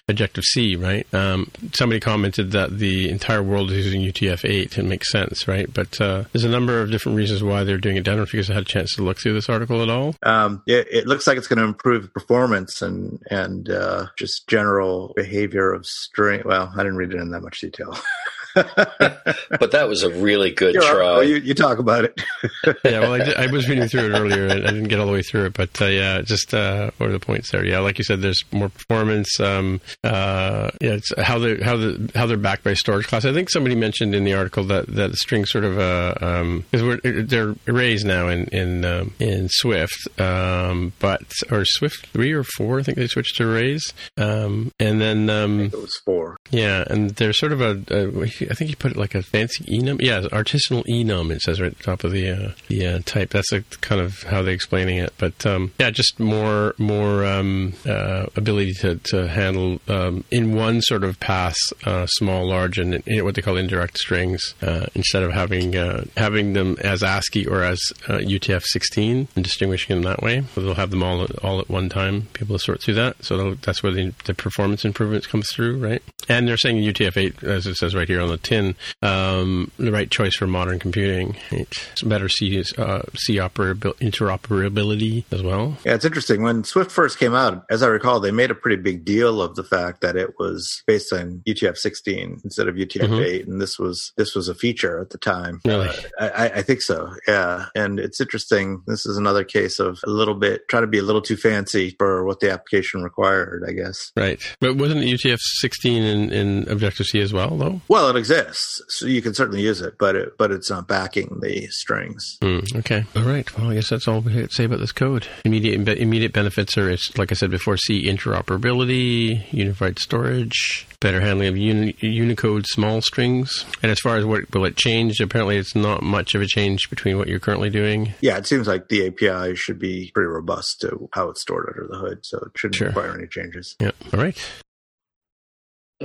[0.10, 1.12] Objective C, right?
[1.14, 4.78] Um, somebody commented that the entire world is using UTF eight.
[4.78, 5.72] It makes sense, right?
[5.74, 8.02] But uh, there's a number of different reasons why they're doing it.
[8.02, 9.90] I don't know if you guys had a chance to look through this article at
[9.90, 10.16] all.
[10.24, 15.14] Um, it, it looks like it's going to improve performance and and uh, just general
[15.16, 16.42] behavior of string.
[16.44, 17.98] Well, I didn't read it in that much detail.
[19.60, 21.00] But that was a really good You're try.
[21.00, 22.22] Well, you, you talk about it.
[22.86, 25.08] yeah, well, I, did, I was reading through it earlier, and I didn't get all
[25.08, 27.66] the way through it, but uh, yeah, just uh, what are the points there?
[27.66, 29.40] Yeah, like you said, there's more performance.
[29.40, 33.26] Um, uh, yeah, it's how they how the how they're backed by storage class.
[33.26, 37.02] I think somebody mentioned in the article that that string sort of uh, um, because
[37.04, 42.44] we're they're arrays now in in um, in Swift, um, but or Swift three or
[42.44, 46.38] four, I think they switched to arrays, um, and then um, it was four.
[46.52, 49.64] yeah, and there's sort of a, a I think you put it like a fancy
[49.66, 50.02] enum.
[50.02, 51.32] Yeah, artisanal enum.
[51.32, 53.32] It says right at the top of the uh, the uh, type.
[53.32, 55.14] That's a, kind of how they're explaining it.
[55.18, 60.82] But um, yeah, just more more um, uh, ability to to handle um, in one
[60.82, 65.32] sort of pass, uh, small, large, and what they call indirect strings uh, instead of
[65.32, 70.44] having uh, having them as ASCII or as uh, UTF-16 and distinguishing them that way.
[70.54, 72.28] So they'll have them all all at one time.
[72.34, 73.24] People sort through that.
[73.24, 76.02] So that's where the, the performance improvements comes through, right?
[76.28, 80.10] And they're saying UTF-8, as it says right here on the tin, um, the right
[80.10, 81.36] choice for modern computing.
[81.52, 85.78] It's better C, uh, C operabil- interoperability as well.
[85.86, 86.42] Yeah, it's interesting.
[86.44, 89.56] When Swift first came out, as I recall, they made a pretty big deal of
[89.56, 94.36] the fact that it was based on UTF-16 instead of UTF-8, and this was this
[94.36, 95.62] was a feature at the time.
[95.66, 95.90] Really?
[95.90, 97.14] Uh, I, I- I think so.
[97.28, 98.82] Yeah, and it's interesting.
[98.86, 101.96] This is another case of a little bit trying to be a little too fancy
[101.98, 103.64] for what the application required.
[103.68, 104.12] I guess.
[104.16, 104.40] Right.
[104.60, 107.82] But wasn't UTF-16 in, in Objective-C as well, though?
[107.88, 111.40] Well, it exists, so you can certainly use it, but it but it's not backing
[111.42, 112.38] the strings.
[112.42, 113.06] Hmm, okay.
[113.16, 113.58] All right.
[113.58, 115.26] Well, I guess that's all we have to say about this code.
[115.46, 121.48] Immediate immediate benefits are, it's, like I said before, C interoperability, unified storage, better handling
[121.50, 123.66] of uni- Unicode small strings.
[123.82, 126.90] And as far as what will it change, apparently it's not much of a change
[126.90, 128.14] between what you're currently doing.
[128.22, 131.88] Yeah, it seems like the API should be pretty robust to how it's stored under
[131.92, 132.88] the hood, so it shouldn't Sure.
[132.88, 133.76] require any changes.
[133.80, 133.92] Yeah.
[134.14, 134.38] All right.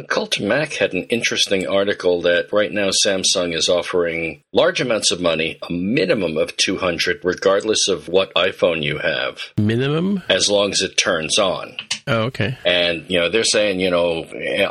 [0.03, 5.21] Cult Mac had an interesting article that right now Samsung is offering large amounts of
[5.21, 10.25] money, a minimum of 200 regardless of what iPhone you have, Minimum.
[10.29, 11.77] as long as it turns on.
[12.07, 12.59] Oh, okay.
[12.67, 14.25] And, you know, they're saying, you know,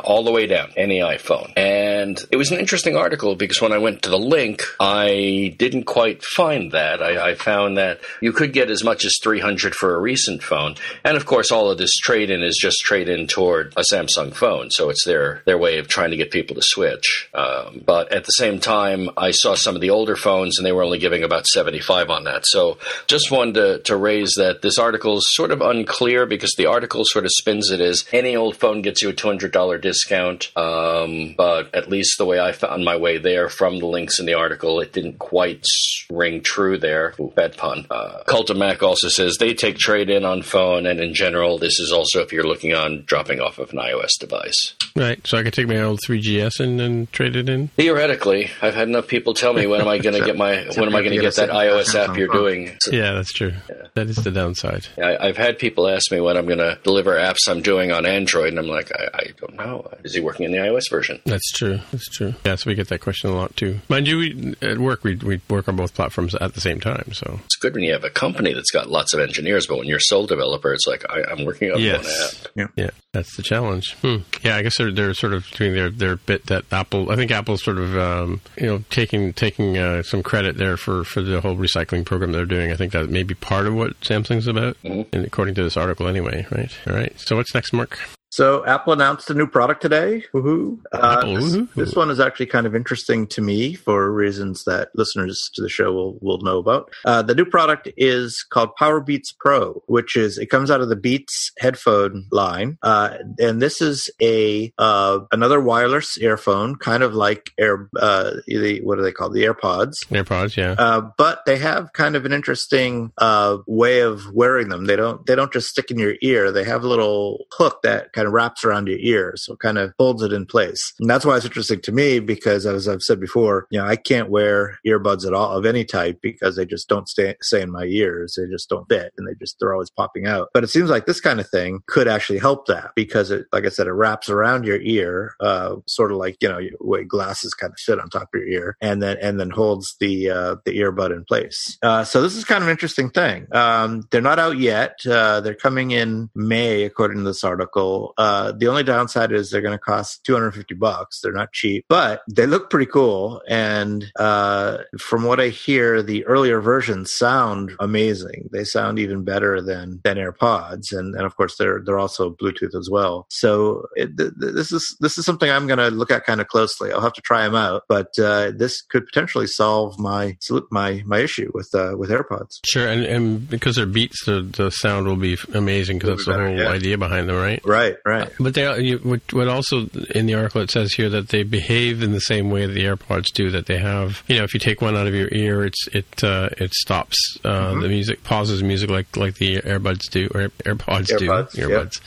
[0.04, 1.52] all the way down, any iPhone.
[1.56, 5.84] And it was an interesting article because when I went to the link, I didn't
[5.84, 7.02] quite find that.
[7.02, 10.76] I, I found that you could get as much as 300 for a recent phone.
[11.04, 14.32] And of course, all of this trade in is just trade in toward a Samsung
[14.32, 14.70] phone.
[14.70, 17.28] So it's their, their way of trying to get people to switch.
[17.34, 20.72] Um, but at the same time, I saw some of the older phones and they
[20.72, 22.46] were only giving about 75 on that.
[22.46, 26.66] So just wanted to, to raise that this article is sort of unclear because the
[26.66, 30.50] article sort of spins it is any old phone gets you a $200 discount.
[30.56, 34.26] Um, but at least the way I found my way there from the links in
[34.26, 35.64] the article, it didn't quite
[36.10, 37.14] ring true there.
[37.20, 37.86] Ooh, bad pun.
[37.90, 41.58] Uh, Cult of Mac also says they take trade in on phone, and in general,
[41.58, 44.74] this is also if you're looking on dropping off of an iOS device.
[44.96, 45.24] Right.
[45.26, 47.68] So I could take my old 3GS and, and trade it in.
[47.68, 50.88] Theoretically, I've had enough people tell me when am I going to get my when
[50.88, 52.76] am I going to get that iOS app you're doing.
[52.80, 53.52] So, Yeah, that's true.
[53.94, 54.86] That is the downside.
[55.02, 58.06] I, I've had people ask me when I'm going to deliver apps I'm doing on
[58.06, 59.88] Android, and I'm like, I, I don't know.
[60.04, 61.20] Is he working in the iOS version?
[61.24, 61.80] That's true.
[61.92, 62.34] That's true.
[62.44, 63.80] Yeah, so we get that question a lot too.
[63.88, 67.12] Mind you, we, at work we we work on both platforms at the same time.
[67.12, 69.86] So It's good when you have a company that's got lots of engineers, but when
[69.86, 72.04] you're a sole developer, it's like I, I'm working on Yes.
[72.04, 72.72] one app.
[72.76, 73.94] yeah, yeah, that's the challenge.
[74.02, 74.16] Hmm.
[74.42, 77.10] Yeah, I guess they're they're sort of doing their their bit that Apple.
[77.10, 81.04] I think Apple's sort of um, you know taking taking uh, some credit there for
[81.04, 82.70] for the whole recycling program they're doing.
[82.72, 86.06] I think that may be part of what Samsung's about, and according to this article,
[86.08, 86.46] anyway.
[86.50, 86.70] Right.
[86.86, 87.03] All right.
[87.16, 87.98] So what's next, Mark?
[88.34, 90.24] So Apple announced a new product today.
[90.34, 90.80] Woohoo!
[90.90, 95.52] Uh, this, this one is actually kind of interesting to me for reasons that listeners
[95.54, 96.90] to the show will, will know about.
[97.04, 100.96] Uh, the new product is called Powerbeats Pro, which is it comes out of the
[100.96, 107.50] Beats headphone line, uh, and this is a uh, another wireless earphone, kind of like
[107.56, 107.88] Air.
[107.96, 109.34] Uh, the, what are they called?
[109.34, 110.08] The AirPods.
[110.08, 110.74] AirPods, yeah.
[110.76, 114.86] Uh, but they have kind of an interesting uh, way of wearing them.
[114.86, 116.50] They don't they don't just stick in your ear.
[116.50, 119.78] They have a little hook that kind of wraps around your ear, so it kind
[119.78, 120.92] of holds it in place.
[121.00, 123.96] And that's why it's interesting to me because, as I've said before, you know, I
[123.96, 127.70] can't wear earbuds at all of any type because they just don't stay stay in
[127.70, 128.36] my ears.
[128.36, 130.48] They just don't fit, and they just they're always popping out.
[130.54, 133.64] But it seems like this kind of thing could actually help that because it, like
[133.64, 137.54] I said, it wraps around your ear, uh, sort of like you know way glasses
[137.54, 140.56] kind of sit on top of your ear, and then and then holds the uh,
[140.64, 141.78] the earbud in place.
[141.82, 143.46] Uh, so this is kind of an interesting thing.
[143.52, 144.98] Um, they're not out yet.
[145.06, 148.13] Uh, they're coming in May, according to this article.
[148.18, 151.20] Uh, the only downside is they're going to cost 250 bucks.
[151.20, 153.42] They're not cheap, but they look pretty cool.
[153.48, 158.48] And uh, from what I hear, the earlier versions sound amazing.
[158.52, 162.74] They sound even better than than AirPods, and and of course they're they're also Bluetooth
[162.74, 163.26] as well.
[163.30, 166.40] So it, th- th- this is this is something I'm going to look at kind
[166.40, 166.92] of closely.
[166.92, 170.36] I'll have to try them out, but uh, this could potentially solve my
[170.70, 172.60] my my issue with uh, with AirPods.
[172.66, 176.32] Sure, and, and because they're Beats, the, the sound will be amazing because that's the
[176.32, 176.68] better, whole yeah.
[176.68, 177.64] idea behind them, right?
[177.64, 178.30] Right, right.
[178.38, 182.02] But they, you, what, what also in the article it says here that they behave
[182.02, 183.50] in the same way that the AirPods do.
[183.50, 186.22] That they have, you know, if you take one out of your ear, it's it
[186.24, 187.80] uh, it stops uh, Mm-hmm.
[187.80, 191.60] the music, pauses music like like the AirBuds do or AirPods, AirPods, do.
[191.60, 191.66] yeah.
[191.66, 192.00] Earbuds.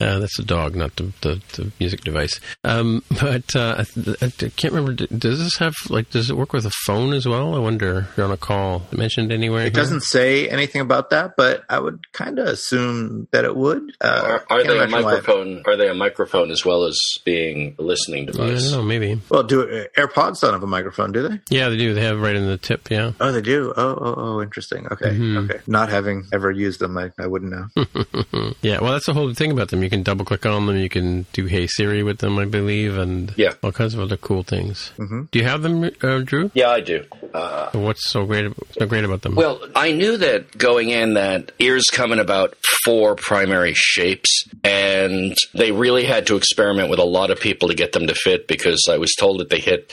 [0.00, 2.40] Uh, that's the dog, not the the, the music device.
[2.64, 5.06] Um, but uh, I, I can't remember.
[5.06, 6.10] Does this have like?
[6.10, 7.54] Does it work with a phone as well?
[7.54, 8.08] I wonder.
[8.10, 8.82] If you're on a call.
[8.92, 9.62] Mentioned anywhere?
[9.62, 9.82] It here?
[9.82, 13.92] doesn't say anything about that, but I would kind of assume that it would.
[14.00, 15.62] Uh, Are, are they a imagine why- microphone?
[15.66, 18.62] Are they a microphone as well as being a listening Yeah, I device?
[18.70, 18.82] don't know.
[18.82, 19.20] Maybe.
[19.28, 21.40] Well, do uh, AirPods don't have a microphone, do they?
[21.50, 21.94] Yeah, they do.
[21.94, 22.90] They have right in the tip.
[22.90, 23.12] Yeah.
[23.20, 23.72] Oh, they do.
[23.76, 24.86] Oh, oh, oh, interesting.
[24.90, 25.36] Okay, Mm-hmm.
[25.50, 25.60] okay.
[25.66, 27.66] Not having ever used them, I, I wouldn't know.
[28.62, 29.82] Yeah, well, that's the whole thing about them.
[29.82, 30.76] You can double click on them.
[30.76, 33.54] You can do Hey Siri with them, I believe, and Yeah.
[33.62, 34.92] all kinds of other cool things.
[34.98, 35.30] Mhm.
[35.30, 36.50] Do you have them, uh, Dru?
[36.54, 37.04] Yeah, I do.
[37.34, 38.52] Uh, What's so great?
[38.78, 39.34] So great about them?
[39.34, 42.54] Well, I knew that going in that ears come in about
[42.84, 45.11] four primary shapes, and
[45.54, 48.46] they really had to experiment with a lot of people to get them to fit
[48.46, 49.92] because I was told that they hit,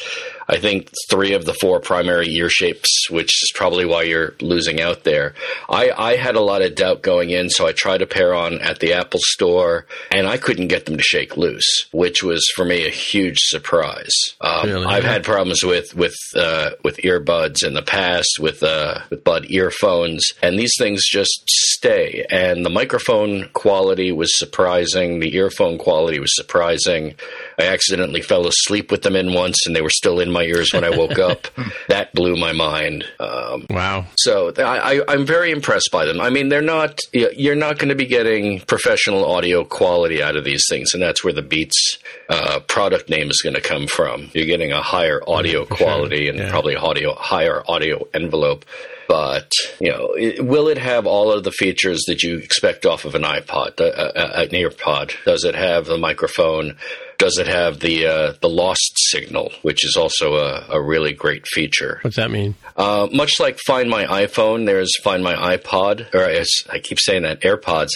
[0.49, 4.81] I think, three of the four primary ear shapes, which is probably why you're losing
[4.81, 5.35] out there.
[5.69, 8.59] I, I had a lot of doubt going in, so I tried a pair on
[8.61, 12.65] at the Apple store, and I couldn't get them to shake loose, which was for
[12.65, 14.13] me a huge surprise.
[14.41, 14.85] Um, Really?
[14.85, 19.45] I've had problems with with uh, with earbuds in the past, with uh, with bud
[19.49, 22.25] earphones, and these things just stay.
[22.29, 25.19] And the microphone quality was surprising.
[25.19, 27.15] The earphone quality was surprising.
[27.59, 30.71] I accidentally fell asleep with them in once, and they were still in my ears
[30.73, 31.47] when I woke up.
[31.89, 33.03] That blew my mind.
[33.19, 34.05] Um, wow.
[34.15, 36.21] so I, I, I'm very impressed by them.
[36.21, 36.99] I mean, they're not.
[37.13, 41.23] You're not going to be getting professional audio quality out of these things, and that's
[41.23, 41.97] where the Beats
[42.29, 44.29] uh, product name is going to come from.
[44.33, 45.87] You're getting a higher audio for sure.
[45.87, 46.51] quality and Yeah.
[46.51, 48.65] probably audio higher audio envelope.
[49.07, 53.05] But you know, it, will it have all of the features that you expect off
[53.05, 55.13] of an iPod, uh, uh, an EarPod?
[55.25, 56.77] Does it have the microphone?
[57.19, 61.45] Does it have the uh, the lost signal, which is also a, a really great
[61.45, 61.99] feature?
[62.01, 62.55] What's that mean?
[62.77, 67.23] Uh, much like Find My iPhone, there's Find My iPod, or I I keep saying
[67.23, 67.89] that, AirPods.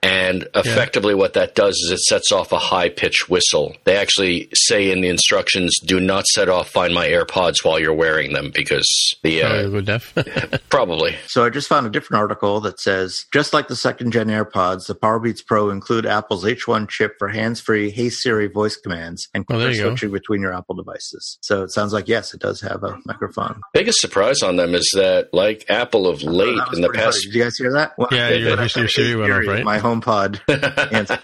[0.00, 3.76] And effectively, what that does is it sets off a high pitched whistle.
[3.82, 7.92] They actually say in the instructions, do not set off Find My AirPods while you're
[7.94, 8.88] wearing them because
[9.24, 9.42] the.
[9.42, 10.14] Oh, Uh, you'll deaf.
[10.70, 11.16] probably.
[11.26, 14.86] So I just found a different article that says, just like the second gen AirPods,
[14.86, 19.58] the Powerbeats Pro include Apple's H1 chip for hands-free Hey Siri voice commands and Oh,
[19.58, 19.88] there quick you go.
[19.90, 21.38] switching between your Apple devices.
[21.42, 23.60] So it sounds like yes, it does have a microphone.
[23.72, 27.18] Biggest surprise on them is that, like Apple of late in the past.
[27.18, 27.24] funny.
[27.26, 27.92] Did you guys hear that?
[27.98, 29.64] Well, Yeah, your- when I your said Siri went off, right?
[29.64, 30.40] My HomePod
[30.92, 31.18] answer.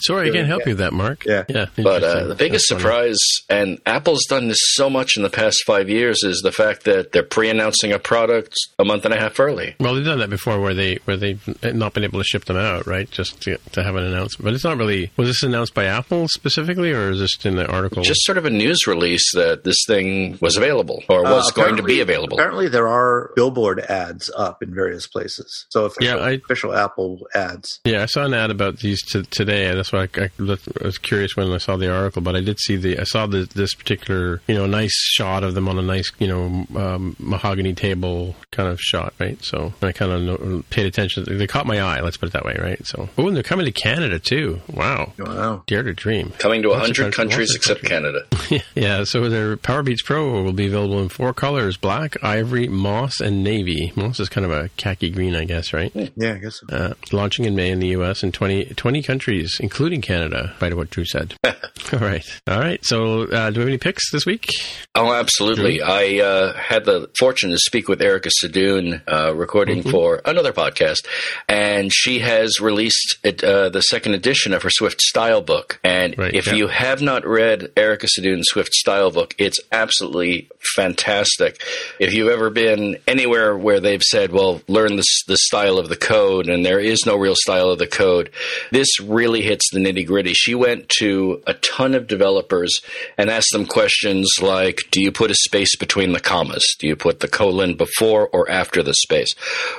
[0.00, 1.24] Sorry, I can't help you with that, Mark.
[1.24, 1.44] Yeah.
[1.48, 1.66] Yeah.
[1.76, 3.12] But uh, the biggest That's funny.
[3.12, 6.84] surprise, and Apple's done this so much in the past five years, is the fact
[6.84, 9.74] that they're pre-announcing a product a month and a half early.
[9.80, 11.42] Well, they've done that before, where they where they've
[11.74, 13.10] not been able to ship them out, right?
[13.10, 14.44] Just to, to have an announcement.
[14.44, 15.10] But it's not really.
[15.16, 18.02] Was this announced by Apple Apple specifically, or is this in the article?
[18.02, 21.76] Just sort of a news release that this thing was available or was Uh, going
[21.76, 22.36] to be available.
[22.38, 25.66] Apparently, there are billboard ads up in various places.
[25.70, 27.80] So official, Yeah, I- official Apple ads.
[27.84, 29.72] Yeah, I saw an ad about these t- today.
[29.74, 32.58] That's why I, I I was curious when I saw the article, but I did
[32.60, 35.82] see the I saw the, this particular you know nice shot of them on a
[35.82, 39.38] nice you know um, mahogany table kind of shot, right?
[39.44, 41.24] So I kind of paid attention.
[41.38, 42.00] They caught my eye.
[42.00, 42.84] Let's put it that way, right?
[42.86, 44.60] So oh, and they're coming to Canada too.
[44.72, 45.62] Wow, Wow.
[45.66, 46.32] dare to dream.
[46.38, 48.22] Coming to Lots 100 countries- countries except countries.
[48.50, 48.64] Canada.
[48.74, 53.42] yeah, so their Powerbeats Pro will be available in four colors: black, ivory, moss, and
[53.42, 53.92] navy.
[53.96, 55.90] Moss is kind of a khaki green, I guess, right?
[56.16, 56.60] Yeah, I guess.
[56.68, 56.76] So.
[56.76, 58.22] Uh, launching in May in the U.S.
[58.22, 61.34] and 20, 20 countries, including Canada, by what Dru said.
[61.92, 62.24] All right.
[62.48, 62.80] All right.
[62.84, 64.48] So, uh, do we have any picks this week?
[64.94, 65.82] Oh, absolutely.
[65.82, 69.90] I uh, had the fortune to speak with Erica Sadun, uh, recording Mm-hmm.
[69.90, 71.06] for another podcast,
[71.48, 75.78] and she has released it, uh, the second edition of her Swift Style book.
[75.84, 76.54] And Right, if yeah.
[76.54, 81.62] you have not read Erica Sadun's Swift Style book, it's absolutely fantastic.
[81.98, 85.96] If you've ever been anywhere where they've said, well, learn the, the style of the
[85.96, 88.30] code, and there is no real style of the code,
[88.70, 90.32] this really hits the nitty gritty.
[90.32, 92.80] She went to a ton of developers
[93.16, 96.66] and asked them questions like, do you put a space between the commas?
[96.78, 99.34] Do you put the colon before or after the space?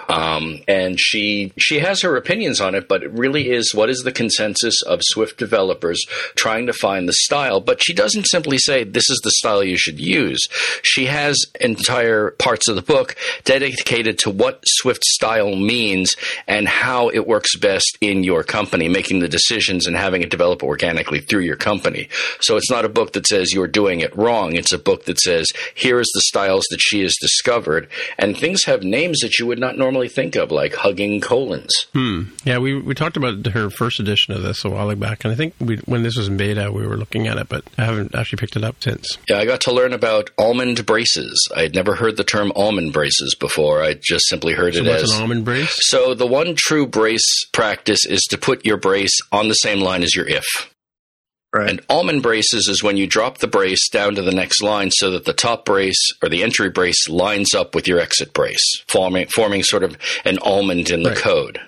[0.10, 3.99] Um, and she she has her opinions on it, but it really is what is
[4.03, 5.96] the consensus of Swift developers
[6.36, 7.60] trying to find the style.
[7.60, 10.47] But she doesn't simply say this is the style you should use.
[10.83, 16.15] She has entire parts of the book dedicated to what Swift style means
[16.47, 20.63] and how it works best in your company, making the decisions and having it develop
[20.63, 22.10] organically through your company.
[22.39, 24.55] So it's not a book that says you're doing it wrong.
[24.55, 28.63] It's a book that says here is the styles that she has discovered, and things
[28.65, 31.73] have names that you would not normally think of, like hugging colons.
[31.93, 32.23] Hmm.
[32.43, 35.36] Yeah, we, we talked about her first edition of this a while back, and I
[35.36, 38.13] think we, when this was in beta, we were looking at it, but I haven't
[38.13, 39.17] actually picked it up since.
[39.28, 41.50] Yeah, I got to learn about almond braces.
[41.56, 43.82] I had never heard the term almond braces before.
[43.82, 45.76] I just simply heard So, it what's as an almond brace?
[45.89, 50.04] So the one true brace practice is to put your brace on the same line
[50.04, 50.45] as your if.
[51.57, 51.69] Right.
[51.69, 55.11] And almond braces is when you drop the brace down to the next line so
[55.11, 59.27] that the top brace or the entry brace lines up with your exit brace, forming
[59.27, 61.17] forming sort of an almond in the Right.
[61.17, 61.59] code.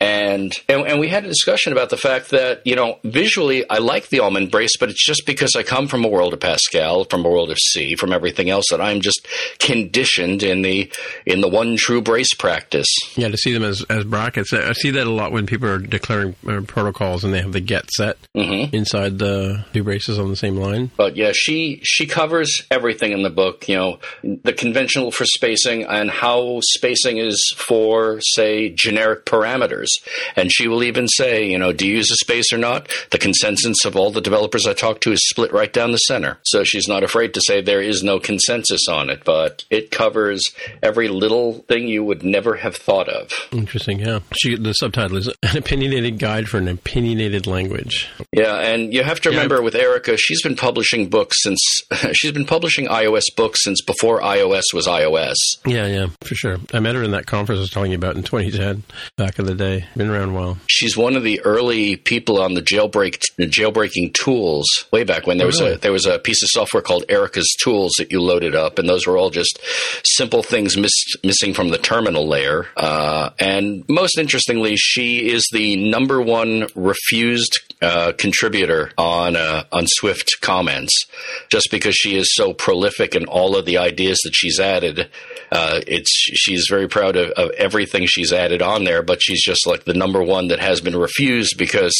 [0.00, 3.78] And, and and we had a discussion about the fact that you know visually I
[3.78, 7.04] like the almond brace, but it's just because I come from a world of Pascal,
[7.04, 9.26] from a world of C, from everything else that I'm just
[9.58, 10.90] conditioned in the
[11.26, 12.88] in the one true brace practice.
[13.16, 14.52] Yeah, to see them as, as brackets.
[14.52, 17.52] I I see that a lot when people are declaring uh, protocols and they have
[17.52, 18.74] the get set Mm-hmm.
[18.74, 19.33] inside the
[19.72, 20.90] two braces on the same line.
[20.96, 23.68] But yeah, she she covers everything in the book.
[23.68, 29.88] You know, the conventional for spacing and how spacing is for say generic parameters.
[30.36, 32.88] And she will even say, you know, do you use a space or not?
[33.10, 36.38] The consensus of all the developers I talk to is split right down the center.
[36.44, 40.42] So she's not afraid to say there is no consensus on it, but it covers
[40.82, 43.32] every little thing you would never have thought of.
[43.52, 44.20] Interesting, yeah.
[44.36, 48.08] She, the subtitle is An Opinionated Guide for an Opinionated Language.
[48.32, 49.42] Yeah, and you have to Yeah.
[49.42, 51.60] remember with Erica, she's been publishing books since
[52.12, 55.34] she's been publishing iOS books since before iOS was iOS.
[55.66, 56.56] Yeah, yeah, for sure.
[56.72, 58.82] I met her in that conference I was telling you about in 2010,
[59.16, 59.86] back in the day.
[59.96, 60.58] Been around a while.
[60.68, 65.46] She's one of the early people on the jailbreak jailbreaking tools way back when there
[65.46, 65.74] was really?
[65.74, 68.88] a there was a piece of software called Erica's Tools that you loaded up, and
[68.88, 69.58] those were all just
[70.04, 72.66] simple things miss, missing from the terminal layer.
[72.76, 79.84] Uh, and most interestingly, she is the number one refused uh, contributor on uh, on
[79.86, 81.06] Swift comments,
[81.50, 85.10] just because she is so prolific in all of the ideas that she's added.
[85.52, 89.66] Uh, it's she's very proud of, of everything she's added on there, but she's just
[89.66, 91.94] like the number one that has been refused because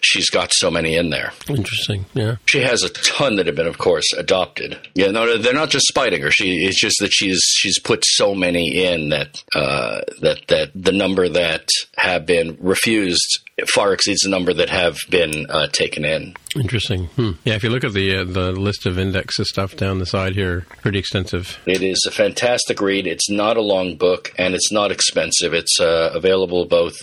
[0.00, 1.32] she's got so many in there.
[1.48, 2.36] Interesting, yeah.
[2.46, 4.78] She has a ton that have been, of course, adopted.
[4.94, 6.30] Yeah, no, they're not just spiting her.
[6.30, 10.92] She it's just that she's she's put so many in that uh, that that the
[10.92, 16.34] number that have been refused far exceeds the number that have been uh, taken in.
[16.54, 17.06] Interesting.
[17.06, 17.32] Hmm.
[17.44, 20.34] Yeah, if you look at the uh, the list of indexes stuff down the side
[20.34, 21.58] here, pretty extensive.
[21.66, 23.06] It is a fantastic read.
[23.06, 25.54] It's not a long book and it's not expensive.
[25.54, 26.94] It's uh, available both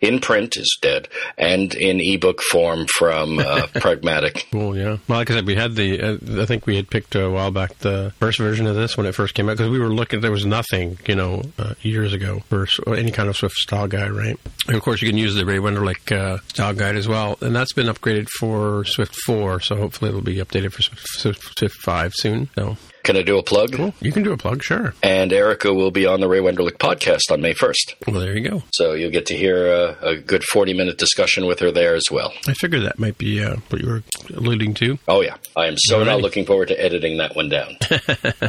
[0.00, 4.46] in print, is dead, and in ebook form from uh, Pragmatic.
[4.50, 4.98] Cool, yeah.
[5.08, 7.50] Well, like I said, we had the, uh, I think we had picked a while
[7.50, 10.20] back the first version of this when it first came out because we were looking,
[10.20, 14.12] there was nothing, you know, uh, years ago for any kind of Swift style guide,
[14.12, 14.38] right?
[14.66, 15.58] And of course, you can use the Ray
[16.04, 17.38] Wenderlich uh, style guide as well.
[17.40, 21.58] And that's been upgraded for Swift 4, so hopefully it'll be updated for Swift, Swift,
[21.58, 22.48] Swift 5 soon.
[22.54, 23.72] So, Can I do a plug?
[23.72, 23.94] Cool.
[24.00, 24.94] You can do a plug, sure.
[25.02, 28.06] And Erica will be on the Ray Wenderlich podcast on May 1st.
[28.06, 28.62] Well, there you go.
[28.74, 32.04] So you'll get to hear a, a good 40 minute discussion with her there as
[32.10, 32.32] well.
[32.48, 34.02] I figured that might be uh, what you were
[34.34, 34.98] alluding to.
[35.08, 35.36] Oh, yeah.
[35.56, 36.06] I am so Alrighty.
[36.06, 37.76] not looking forward to editing that one down.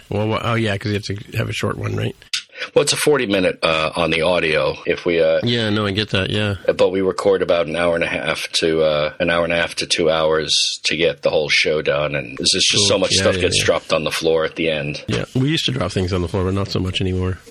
[0.10, 2.16] Well, well, oh yeah, because you have to have a short one, right?
[2.74, 4.76] Well, it's a 40 minute uh, on the audio.
[4.86, 6.30] If we, uh, Yeah, no, I get that.
[6.30, 6.56] Yeah.
[6.76, 9.56] but we record about an hour and a half to uh, an hour and a
[9.58, 10.54] half to two hours
[10.86, 12.16] to get the whole show done.
[12.16, 12.86] And there's just Cool.
[12.88, 13.66] so much Yeah, stuff yeah, gets yeah.
[13.66, 15.04] dropped on the floor at the end.
[15.08, 17.38] Yeah, we used to drop things on the floor, but not so much anymore.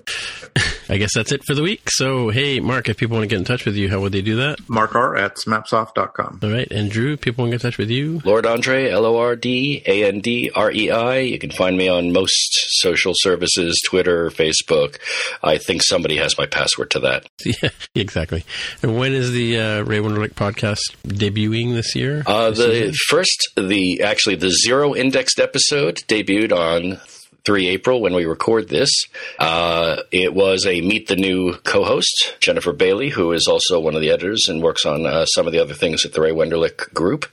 [0.88, 1.90] I guess that's it for the week.
[1.90, 4.22] So, hey, Mark, if people want to get in touch with you, how would they
[4.22, 4.58] do that?
[4.68, 6.40] Mark R at smapsoft.com.
[6.42, 8.20] All right, and Dru, people want to get in touch with you.
[8.24, 11.18] Lord Andrei, L O R D A N D R E I.
[11.18, 12.38] You can find me on most
[12.80, 14.95] social services Twitter, Facebook.
[15.42, 17.26] I think somebody has my password to that.
[17.62, 18.44] Yeah, exactly.
[18.82, 22.22] And when is the uh, Ray Wenderlich podcast debuting this year?
[22.26, 22.94] Uh, the season?
[23.08, 27.00] first, the actually the zero indexed episode debuted on
[27.46, 28.90] 3 April when we record this.
[29.38, 34.00] Uh, it was a meet the new co-host, Jennifer Bailey, who is also one of
[34.00, 36.92] the editors and works on uh, some of the other things at the Ray Wenderlich
[36.92, 37.26] group.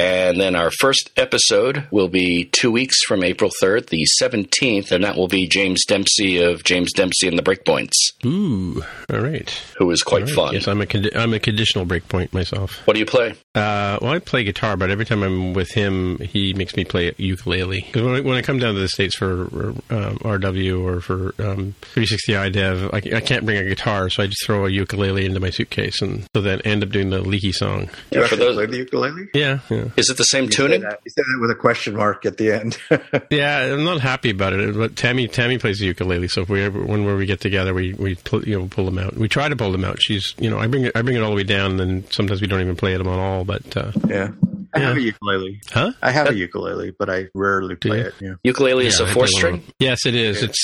[0.00, 5.04] And then our first episode will be two weeks from April 3rd, the 17th, and
[5.04, 7.92] that will be James Dempsey of James Dempsey and the Breakpoints,
[8.24, 8.82] Ooh,
[9.12, 9.50] all right.
[9.76, 10.34] who is quite All right.
[10.34, 10.54] fun.
[10.54, 12.80] Yes, I'm a condi- I'm a conditional breakpoint myself.
[12.86, 13.32] what do you play?
[13.54, 17.12] Uh, well, I play guitar, but every time I'm with him, he makes me play
[17.18, 17.82] ukulele.
[17.82, 19.42] Because when I, when I come down to the states for
[19.90, 24.46] um, RW or for um, 360iDev, I, I can't bring a guitar, so I just
[24.46, 27.82] throw a ukulele into my suitcase, and so then end up doing the leaky song.
[27.82, 29.28] You Yeah, for actually those- play the ukulele?
[29.34, 30.82] Yeah, yeah, Is it the same You tuning?
[30.82, 32.78] said, that, you said that with a question mark at the end.
[33.30, 33.72] yeah.
[33.72, 36.80] I'm not happy about it, but Tammy Tammy plays the ukulele, so if we ever
[36.82, 39.14] whenever we get together, we we pull, you know pull them out.
[39.16, 40.00] We try to pull them out.
[40.00, 42.40] She's you know I bring it I bring it all the way down, and sometimes
[42.40, 43.44] we don't even play them at all.
[43.44, 44.30] But uh, yeah.
[44.72, 45.60] I have a ukulele.
[45.70, 45.90] huh?
[46.00, 48.14] I have a ukulele, but I rarely play it.
[48.20, 48.34] Yeah.
[48.44, 49.64] Ukulele is Yeah, a I four string?
[49.80, 50.44] Yes, it is.
[50.44, 50.56] It's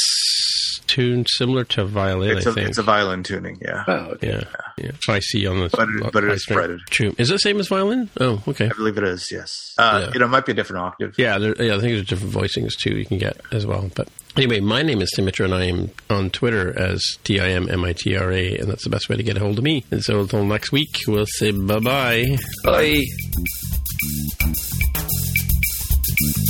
[0.81, 2.69] tuned similar to violin, It's I a, think.
[2.69, 3.85] it's a violin tuning, yeah.
[3.87, 4.29] Oh, okay.
[4.29, 4.45] yeah,
[4.79, 4.91] yeah.
[5.01, 5.69] So I see on the.
[5.71, 6.81] But it- but it high is fretted.
[6.91, 7.15] True.
[7.19, 8.09] Is it the same as violin?
[8.21, 8.67] Oh, okay.
[8.67, 9.75] I believe it is, yes.
[9.79, 10.13] Uh, Yeah.
[10.15, 11.15] You know, it might be a different octave.
[11.19, 11.75] Yeah, there, yeah.
[11.77, 13.91] I think there's different voicings too you can get as well.
[13.95, 17.49] But anyway, my name is Tim Mitra, and I am on Twitter as T I
[17.51, 19.59] M M I T R A, and that's the best way to get a hold
[19.59, 19.85] of me.
[19.91, 23.05] And so until next week, we'll say bye bye bye.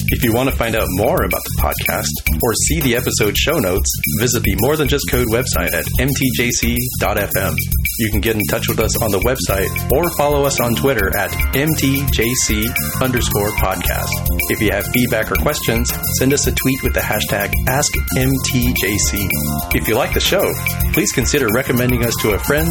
[0.08, 3.58] If you want to find out more about the podcast or see the episode show
[3.58, 3.90] notes,
[4.20, 7.54] visit the More Than Just Code website at mtjc.fm.
[7.98, 11.16] You can get in touch with us on the website or follow us on Twitter
[11.16, 14.10] at mtjc underscore podcast.
[14.50, 19.28] If you have feedback or questions, send us a tweet with the hashtag AskMTJC.
[19.74, 20.52] If you like the show,
[20.92, 22.68] please consider recommending us to a friend,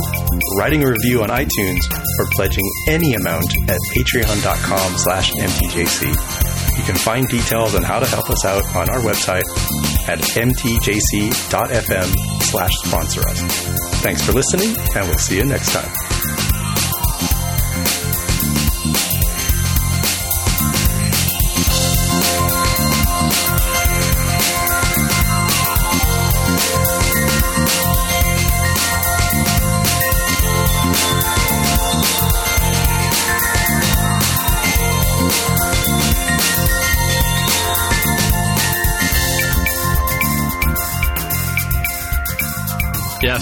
[0.57, 1.83] writing a review on iTunes,
[2.19, 6.54] or pledging any amount at patreon.com slash mtjc.
[6.77, 9.43] You can find details on how to help us out on our website
[10.07, 12.13] at mtjc.fm
[12.43, 13.41] slash sponsor us.
[14.01, 16.54] Thanks for listening, and we'll see you next time.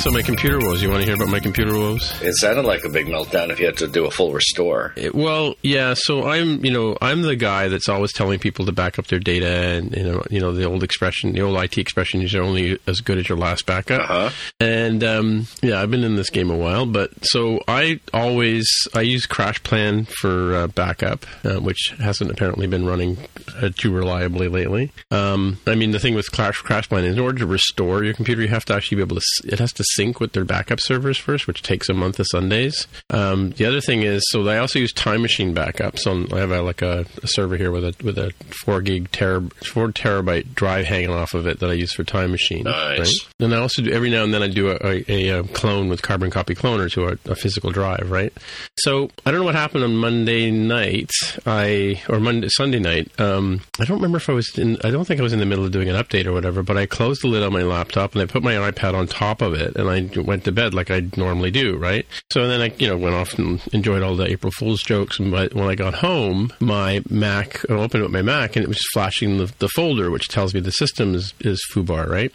[0.04, 0.84] So my computer woes.
[0.84, 2.22] You want to hear about my computer woes?
[2.22, 4.92] It sounded like a big meltdown if you had to do a full restore.
[4.98, 5.94] It- well, yeah.
[5.96, 9.20] So I'm, you know, I'm the guy that's always telling people to back up their
[9.20, 12.44] data, and you know, you know, the old expression, the old IT expression, is you're
[12.44, 14.02] only as good as your last backup.
[14.02, 14.30] Uh-huh.
[14.60, 19.04] And um, yeah, I've been in this game a while, but so I always I
[19.04, 23.20] use CrashPlan for uh, backup, uh, which hasn't apparently been running
[23.56, 24.92] uh, too reliably lately.
[25.12, 28.42] Um, I mean, the thing with Crash CrashPlan is in order to restore your computer,
[28.42, 29.24] you have to actually be able to.
[29.46, 32.88] It has to sync with their backup servers first, which takes a month of Sundays.
[33.10, 36.08] Um, the other thing is, so I also use Time Machine backups.
[36.08, 38.34] On I have a, like a, a server here with a with a
[38.64, 42.32] four gig ter- four terabyte drive hanging off of it that I use for Time
[42.32, 42.64] Machine.
[42.64, 43.28] Nice.
[43.40, 46.02] And I also do every now and then I do a, a, a, clone with
[46.02, 48.34] Carbon Copy Cloner to a, a physical drive, right?
[48.80, 51.12] So I don't know what happened on Monday night.
[51.46, 53.12] I or Monday Sunday night.
[53.20, 54.78] Um, I don't remember if I was in.
[54.84, 56.64] I don't think I was in the middle of doing an update or whatever.
[56.64, 59.42] But I closed the lid on my laptop and I put my iPad on top
[59.42, 62.06] of it and I went to bed like I normally do, right?
[62.32, 65.20] So then I you know went off and enjoyed all the April Fool's jokes.
[65.20, 68.70] And by, when I got home, my Mac I opened up my Mac and it
[68.70, 72.32] was flashing the, the folder which tells me the system is is foobar, right?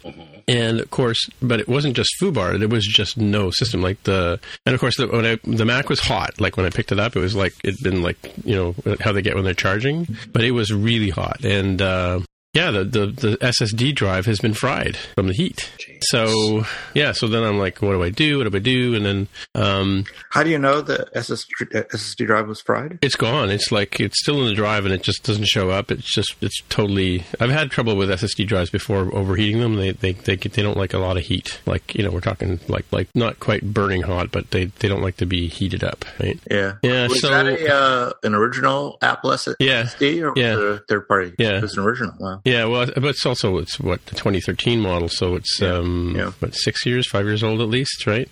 [0.47, 2.59] And of course, but it wasn't just foobar.
[2.59, 3.83] It was just no system.
[3.83, 6.41] Like the, and of course, the, when I, the Mac was hot.
[6.41, 9.11] Like when I picked it up, it was like it'd been like you know how
[9.11, 10.07] they get when they're charging.
[10.33, 12.21] But it was really hot, and uh,
[12.53, 15.71] yeah, the, the, the SSD drive has been fried from the heat.
[16.01, 18.37] So yeah, so then I'm like, what do I do?
[18.39, 18.95] What do I do?
[18.95, 22.99] And then um, How do you know the SSD, SSD drive was fried?
[23.01, 23.49] it's gone.
[23.49, 25.91] It's like it's still in the drive and it just doesn't show up.
[25.91, 27.23] It's just it's totally.
[27.39, 29.75] I've had trouble with SSD drives before overheating them.
[29.75, 31.59] They they they, get, they don't like a lot of heat.
[31.65, 35.01] Like you know we're talking like like not quite burning hot, but they they don't
[35.01, 36.05] like to be heated up.
[36.19, 36.39] Right?
[36.49, 36.75] Yeah.
[36.81, 40.23] Yeah, Was so- that a, uh, an original Apple SSD Yeah.
[40.25, 40.77] or Yeah.
[40.87, 41.33] third party?
[41.37, 41.57] Yeah.
[41.57, 42.13] It was an original.
[42.19, 42.38] Wow.
[42.45, 46.31] Yeah, well, but it's also it's what the 2013 model, so it's Yeah, um yeah.
[46.39, 48.27] what six years, five years old at least, right?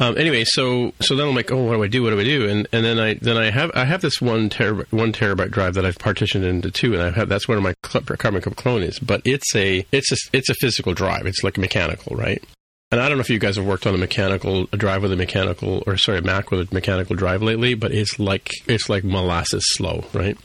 [0.00, 2.02] Um, anyway, so so then I'm like, oh, what do I do?
[2.02, 2.48] What do I do?
[2.48, 5.74] And and then I then I have I have this one terabyte one terabyte drive
[5.74, 8.82] that I've partitioned into two, and I have that's where my cl- carbon copy clone
[8.82, 8.98] is.
[8.98, 11.26] But it's a it's a it's a physical drive.
[11.26, 12.42] It's like mechanical, right?
[12.94, 15.10] And I don't know if you guys have worked on a mechanical a drive with
[15.10, 18.88] a mechanical or sorry, a Mac with a mechanical drive lately, but it's like it's
[18.88, 20.38] like molasses slow, right?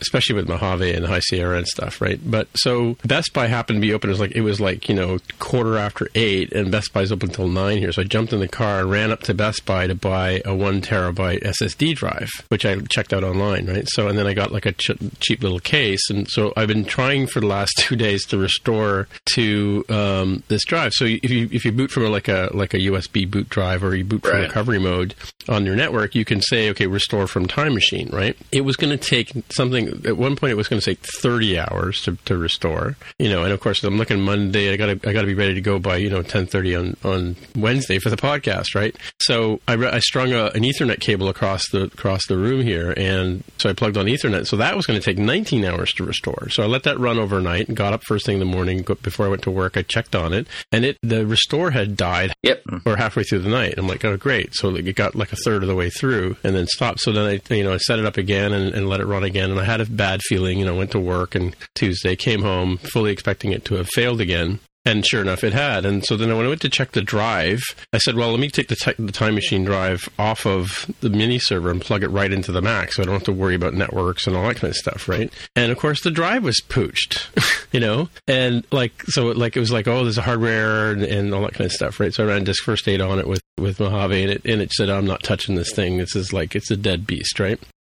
[0.00, 2.18] Especially with Mojave and High Sierra and stuff, right?
[2.28, 4.10] But so Best Buy happened to be open.
[4.10, 7.28] It was like it was like you know quarter after eight, and Best Buy's open
[7.28, 7.92] until nine here.
[7.92, 10.56] So I jumped in the car and ran up to Best Buy to buy a
[10.56, 13.86] one terabyte SSD drive, which I checked out online, right?
[13.90, 16.84] So and then I got like a ch- cheap little case, and so I've been
[16.84, 20.92] trying for the last two days to restore to um, this drive.
[20.92, 23.84] So if you if you boot from a, like a like a USB boot drive
[23.84, 24.42] or you boot from Right.
[24.42, 25.14] recovery mode
[25.48, 28.36] on your network, you can say, okay, restore from time machine, right?
[28.50, 30.02] It was going to take something.
[30.06, 32.96] At one point, it was going to take thirty hours to, to restore.
[33.18, 34.72] You know, and of course, I'm looking Monday.
[34.72, 36.96] I got I got to be ready to go by you know ten thirty on
[37.04, 38.96] on Wednesday for the podcast, right?
[39.22, 43.44] So I, I strung a, an Ethernet cable across the across the room here, and
[43.58, 44.46] so I plugged on Ethernet.
[44.46, 46.48] So that was going to take 19 hours to restore.
[46.50, 49.26] So I let that run overnight and got up first thing in the morning before
[49.26, 49.76] I went to work.
[49.76, 52.62] I checked on it, and it the restore had died Yep.
[52.84, 53.74] or halfway through the night.
[53.76, 54.54] I'm like, oh, great.
[54.54, 57.00] So like, it got like a third of the way through and then stopped.
[57.00, 59.24] So then I, you know, I set it up again and, and let it run
[59.24, 59.50] again.
[59.50, 62.76] And I had a bad feeling, you know, went to work and Tuesday came home
[62.78, 64.60] fully expecting it to have failed again.
[64.86, 65.84] And sure enough, it had.
[65.84, 67.60] And so then when I went to check the drive,
[67.92, 71.40] I said, well, let me take the, the time machine drive off of the mini
[71.40, 73.74] server and plug it right into the Mac so I don't have to worry about
[73.74, 75.32] networks and all that kind of stuff, right?
[75.56, 78.08] And of course, the drive was pooched, you know?
[78.28, 81.42] And like, so it, like, it was like, oh, there's a hardware and, and all
[81.42, 82.14] that kind of stuff, right?
[82.14, 84.70] So I ran disk first aid on it with, with Mojave and it, and it
[84.70, 85.98] said, I'm not touching this thing.
[85.98, 87.58] This is like, it's a dead beast, right?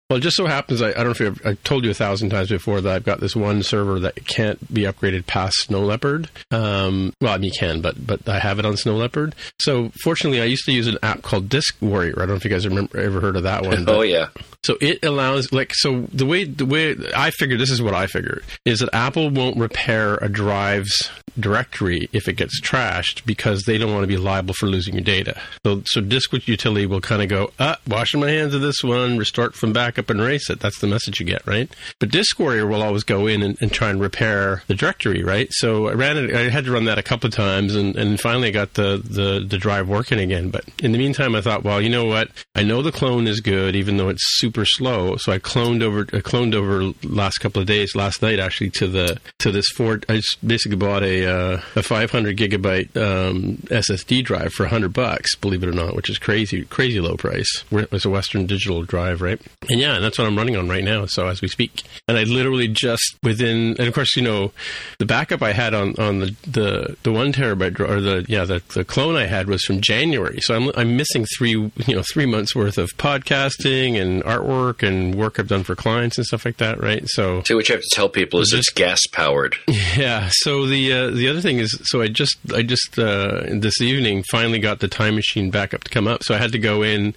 [0.09, 1.95] Well, it just so happens, I, I don't know if I've, I told you a
[1.95, 5.81] thousand times before that I've got this one server that can't be upgraded past Snow
[5.81, 6.31] Leopard.
[6.53, 9.35] Um, well, I mean, you can, but but I have it on Snow Leopard.
[9.61, 12.15] So fortunately, I used to use an app called Disk Warrior.
[12.17, 13.85] I don't know if you guys remember ever heard of that one.
[13.85, 14.29] but- Oh yeah.
[14.67, 18.09] So it allows, like, so the way the way I figured this is what I
[18.09, 21.09] figured is that Apple won't repair a drive's
[21.39, 25.05] directory if it gets trashed because they don't want to be liable for losing your
[25.05, 25.41] data.
[25.65, 29.19] So, so Disk Utility will kind of go, ah, washing my hands of this one,
[29.19, 30.61] restart from backup and erase it.
[30.61, 31.71] That's the message you get, right?
[32.01, 35.49] But Disk Warrior will always go in and, and try and repair the directory, right?
[35.53, 36.35] So I ran it.
[36.35, 39.01] I had to run that a couple of times, and, and finally I got the,
[39.05, 40.51] the the drive working again.
[40.51, 42.31] But in the meantime, I thought, well, you know what?
[42.55, 45.17] I know the clone is good, even though it's super slow.
[45.17, 46.03] So I cloned over.
[46.13, 50.05] I cloned over last couple of days, last night actually, to the to this Ford.
[50.09, 55.63] I basically bought a uh, a 500 gigabyte um, SSD drive for 100 bucks, believe
[55.63, 57.65] it or not, which is crazy, crazy low price.
[57.71, 59.41] It's a Western Digital drive, right?
[59.69, 61.07] And yeah, and that's what I'm running on right now.
[61.07, 64.53] So as we speak, and I literally just within, and of course, you know,
[64.99, 68.63] the backup I had on on the the, the one terabyte or the yeah the,
[68.75, 70.41] the clone I had was from January.
[70.41, 74.46] So I'm I'm missing three you know three months worth of podcasting and artwork
[74.83, 77.03] and work I've done for clients and stuff like that, right?
[77.07, 79.57] So See, what you have to tell people is it's gas powered.
[79.97, 80.31] yeah.
[80.33, 84.25] So the uh, the other thing is, so I just I just uh, this evening
[84.31, 86.23] finally got the time machine backup to come up.
[86.23, 87.15] So I had to go in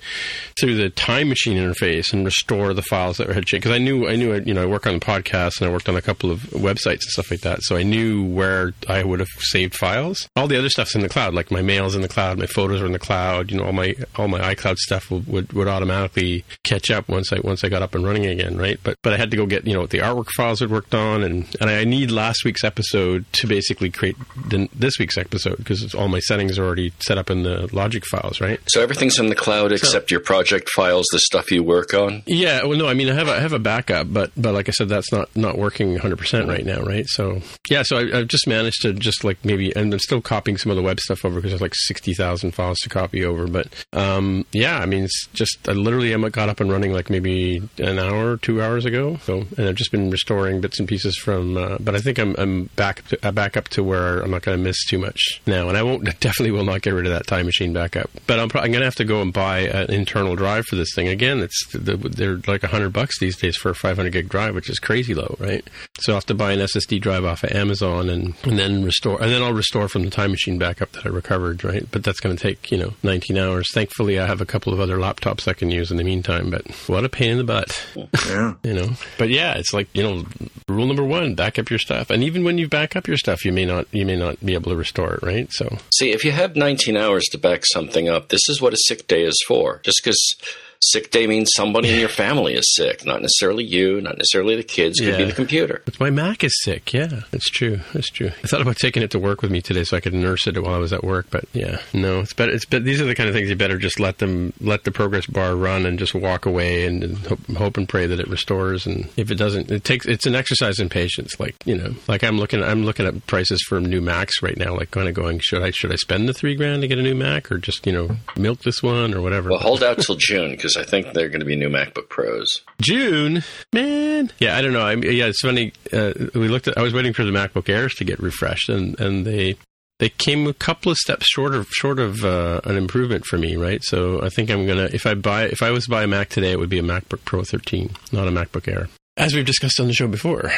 [0.59, 4.07] through the time machine interface and restore the files that had changed because I knew
[4.07, 6.32] I knew you know I work on the podcast and I worked on a couple
[6.32, 7.61] of websites and stuff like that.
[7.61, 10.27] So I knew where I would have saved files.
[10.36, 12.82] All the other stuff's in the cloud, like my mails in the cloud, my photos
[12.82, 13.51] are in the cloud.
[13.51, 17.34] You know, all my all my iCloud stuff would, would, would automatically catch up once
[17.34, 18.80] I once I got up and running again, right?
[18.82, 21.24] But but I had to go get you know the artwork files I'd worked on,
[21.24, 24.15] and and I need last week's episode to basically create
[24.47, 28.05] the, this week's episode because all my settings are already set up in the Logic
[28.05, 28.59] files, right?
[28.67, 32.24] So everything's in the cloud except your project files, the stuff you work on.
[32.26, 34.70] Yeah, well, no, I mean, I have a, I have a backup, but but like
[34.70, 37.05] I said, that's not not working 100 percent right now, right?
[37.07, 40.57] So yeah, so I, I've just managed to just like maybe, and I'm still copying
[40.57, 43.67] some of the web stuff over because there's like 60,000 files to copy over, but
[43.91, 47.10] um, yeah, I mean, it's just I literally am got up and running like like
[47.10, 49.16] maybe an hour, two hours ago.
[49.24, 51.56] So, and I've just been restoring bits and pieces from.
[51.56, 54.41] Uh, but I think I'm, I'm back to, uh, back up to where I'm not
[54.41, 57.14] going to miss too much now, and I won't definitely will not get rid of
[57.14, 58.10] that time machine backup.
[58.28, 60.76] But I'm, pro- I'm going to have to go and buy an internal drive for
[60.76, 61.39] this thing again.
[61.39, 64.78] It's the, they're like hundred bucks these days for a 500 gig drive, which is
[64.78, 65.66] crazy low, right?
[66.02, 69.22] So I have to buy an SSD drive off of Amazon and and then restore,
[69.22, 71.86] and then I'll restore from the time machine backup that I recovered, right?
[71.89, 73.72] But that's going to take you know 19 hours.
[73.74, 76.50] Thankfully, I have a couple of other laptops I can use in the meantime.
[76.50, 77.87] But what a pain in the butt,
[78.27, 78.55] Yeah.
[78.63, 78.89] you know.
[79.17, 80.25] But yeah, it's like you know,
[80.67, 82.09] rule number one: back up your stuff.
[82.09, 84.53] And even when you back up your stuff, you may not you may not be
[84.55, 85.47] able to restore it, right?
[85.51, 88.77] So See, if you have 19 hours to back something up, this is what a
[88.87, 89.79] sick day is for.
[89.83, 90.35] Just because
[90.82, 94.63] sick day means somebody in your family is sick, not necessarily you, not necessarily the
[94.63, 95.82] kids, could be the computer.
[95.99, 96.93] My Mac is sick.
[96.93, 97.80] Yeah, that's true.
[97.93, 98.32] It's true.
[98.43, 100.61] I thought about taking it to work with me today so I could nurse it
[100.61, 101.27] while I was at work.
[101.30, 102.51] But yeah, no, it's better.
[102.51, 104.91] It's but these are the kind of things you better just let them let the
[104.91, 108.27] progress bar run and just walk away and, and hope, hope and pray that it
[108.27, 108.86] restores.
[108.86, 110.05] And if it doesn't, it takes.
[110.05, 111.39] It's an exercise in patience.
[111.39, 112.63] Like you know, like I'm looking.
[112.63, 114.75] I'm looking at prices for new Macs right now.
[114.75, 117.03] Like kind of going, should I should I spend the three grand to get a
[117.03, 119.49] new Mac or just you know milk this one or whatever.
[119.49, 122.61] Well, hold out till June because I think they're going to be new MacBook Pros.
[122.82, 123.43] June,
[123.74, 124.32] man.
[124.39, 124.82] Yeah, I don't know.
[124.82, 125.74] I yeah, it's funny.
[125.91, 126.78] Uh, we looked at.
[126.78, 129.55] I was waiting for the MacBook Airs to get refreshed, and and they
[129.99, 133.55] they came a couple of steps short of short of uh, an improvement for me,
[133.55, 133.84] right?
[133.84, 136.30] So I think I'm gonna if I buy if I was to buy a Mac
[136.30, 139.80] today, it would be a MacBook Pro 13, not a MacBook Air, as we've discussed
[139.80, 140.51] on the show before.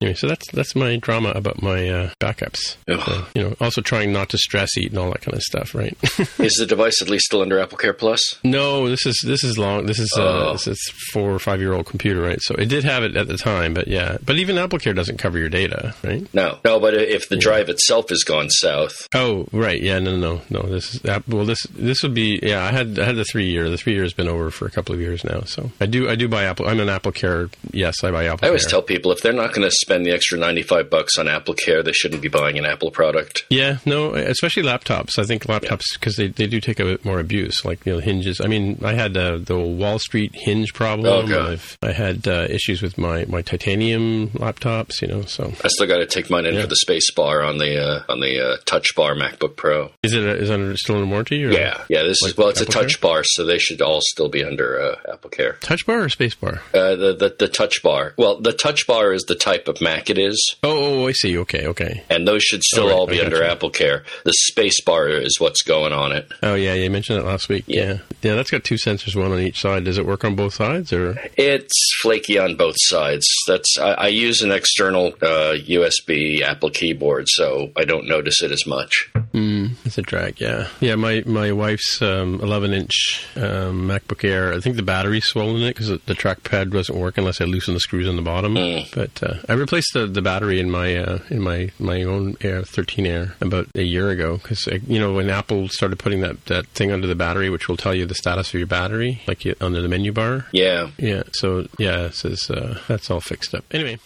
[0.00, 2.76] Anyway, so that's that's my drama about my uh, backups.
[2.88, 5.74] So, you know, also trying not to stress eat and all that kind of stuff,
[5.74, 5.96] right?
[6.38, 8.20] Is the device at least still under Apple Care Plus?
[8.44, 9.86] No, this is this is long.
[9.86, 10.52] This is uh, Oh.
[10.54, 12.40] this is four or five year old computer, right?
[12.42, 14.18] So it did have it at the time, but yeah.
[14.24, 16.26] But even AppleCare doesn't cover your data, right?
[16.34, 16.80] No, no.
[16.80, 19.80] But if the drive itself has gone south, Oh, right.
[19.80, 20.00] Yeah.
[20.00, 20.60] No, no, no.
[20.62, 21.44] no this is well.
[21.46, 22.64] This this would be yeah.
[22.64, 23.70] I had I had the three year.
[23.70, 25.42] The three year has been over for a couple of years now.
[25.42, 26.66] So I do I do buy Apple.
[26.66, 27.48] I'm an Apple Care.
[27.72, 28.44] Yes, I buy Apple.
[28.44, 31.28] I always tell people if they're not going to spend the extra ninety-five bucks on
[31.28, 33.44] Apple Care, they shouldn't be buying an Apple product.
[33.50, 35.18] Yeah, no, especially laptops.
[35.18, 37.98] I think laptops because they, they do take a bit more abuse, like you know
[38.00, 38.40] hinges.
[38.40, 41.06] I mean, I had uh, the Wall Street hinge problem.
[41.06, 45.02] Oh, I had uh, issues with my, my titanium laptops.
[45.02, 46.62] You know, so I still got to take mine in Yeah.
[46.62, 49.90] for the space bar on the uh, on the uh, Touch Bar MacBook Pro.
[50.02, 51.44] is it is it under, still under warranty?
[51.44, 52.02] Or Yeah, yeah.
[52.02, 54.80] This is well, it's a Apple Touch Bar, so they should all still be under
[54.80, 55.54] uh, Apple Care.
[55.60, 56.62] Touch bar or space bar?
[56.72, 58.14] Uh, the, the the Touch Bar.
[58.16, 61.36] Well, the Touch Bar is the type of Mac it is, Oh, oh, I see.
[61.38, 62.02] Okay, okay.
[62.10, 63.50] and those should still All right, all be under gotcha.
[63.52, 64.04] Apple Care.
[64.24, 66.28] The Space Bar is what's going on it.
[66.42, 67.64] Oh, yeah, you mentioned it last week.
[67.66, 67.74] Yeah.
[67.84, 69.84] Yeah, yeah, that's got two sensors, one on each side.
[69.84, 73.26] Does it work on both sides, or It's flaky on both sides.
[73.46, 78.50] That's I, I use an external uh, USB Apple keyboard, so I don't notice it
[78.50, 79.10] as much.
[79.34, 80.40] mm, it's a drag?
[80.40, 80.94] Yeah, yeah.
[80.94, 84.52] My my wife's um, 11 inch um, MacBook Air.
[84.54, 87.74] I think the battery's swollen in it because the trackpad doesn't work unless I loosen
[87.74, 88.54] the screws on the bottom.
[88.54, 88.94] Mm.
[88.94, 92.62] But uh, I replaced the, the battery in my uh, in my my own Air
[92.62, 96.66] 13 Air about a year ago because you know when Apple started putting that that
[96.68, 99.80] thing under the battery, which will tell you the status of your battery, like under
[99.80, 100.46] the menu bar.
[100.52, 101.22] Yeah, Yeah.
[101.32, 103.64] So yeah, it says uh, that's all fixed up.
[103.72, 103.98] Anyway.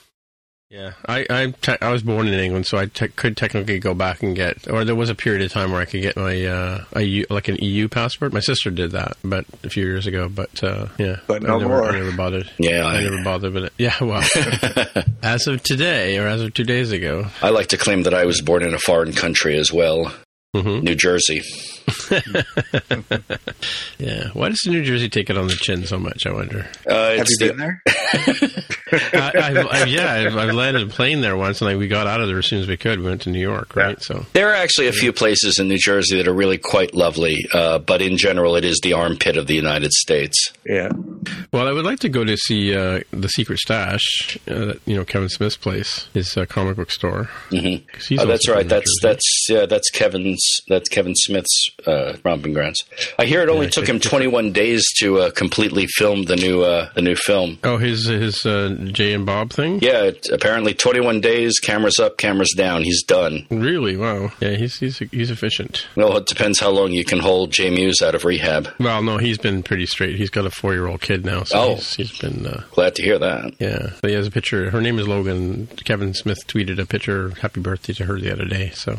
[0.70, 3.94] Yeah, I I, te- I was born in England, so I te- could technically go
[3.94, 6.44] back and get, or there was a period of time where I could get my
[6.44, 8.34] uh, a U, like an EU passport.
[8.34, 10.28] My sister did that, but a few years ago.
[10.28, 11.84] But uh, yeah, But no I never, more.
[11.84, 12.50] I never bothered.
[12.58, 12.84] yeah.
[12.84, 13.72] I I, never bothered with it.
[13.78, 14.22] Yeah, well,
[15.22, 17.26] as of today, or as of two days ago.
[17.40, 20.12] I like to claim that I was born in a foreign country as well,
[20.54, 21.42] hmm New Jersey.
[23.98, 24.28] Yeah.
[24.32, 26.24] Why does New Jersey take it on the chin so much?
[26.26, 26.68] I wonder.
[26.88, 27.82] Uh, Have it's you the- been there?
[29.12, 32.06] I, I've, I, yeah, I've, I've landed a plane there once, and like, we got
[32.06, 33.00] out of there as soon as we could.
[33.00, 34.00] We went to New York, right?
[34.00, 34.24] So.
[34.32, 37.78] There are actually a few places in New Jersey that are really quite lovely, uh,
[37.80, 40.52] but in general, it is the armpit of the United States.
[40.64, 40.90] Yeah.
[41.52, 45.04] Well, I would like to go to see uh, the Secret Stash, uh, you know,
[45.04, 47.24] Kevin Smith's place, his uh, comic book store.
[47.50, 48.68] hmm 'Cause he's Oh, that's right.
[48.68, 49.08] That's Jersey.
[49.08, 49.66] that's yeah.
[49.66, 50.37] That's Kevin's.
[50.68, 52.82] That's Kevin Smith's uh, romping grounds.
[53.18, 56.62] I hear it only Yeah, took him 21 days to uh, completely film the new
[56.62, 57.58] uh, the new film.
[57.64, 59.80] Oh, his his uh, Jay and Bob thing.
[59.82, 62.82] Yeah, it, apparently 21 days, cameras up, cameras down.
[62.82, 63.46] He's done.
[63.50, 63.96] Really?
[63.96, 64.32] Wow.
[64.40, 65.86] Yeah, he's he's he's efficient.
[65.96, 68.68] Well, it depends how long you can hold Jay Mewes out of rehab.
[68.78, 70.16] Well, no, he's been pretty straight.
[70.16, 71.74] He's got a four year old kid now, so Oh.
[71.76, 72.46] he's, he's been.
[72.46, 73.54] Uh, Glad to hear that.
[73.58, 74.70] yeah, but he has a picture.
[74.70, 75.66] Her name is Logan.
[75.84, 78.70] Kevin Smith tweeted a picture, "Happy birthday" to her the other day.
[78.74, 78.98] So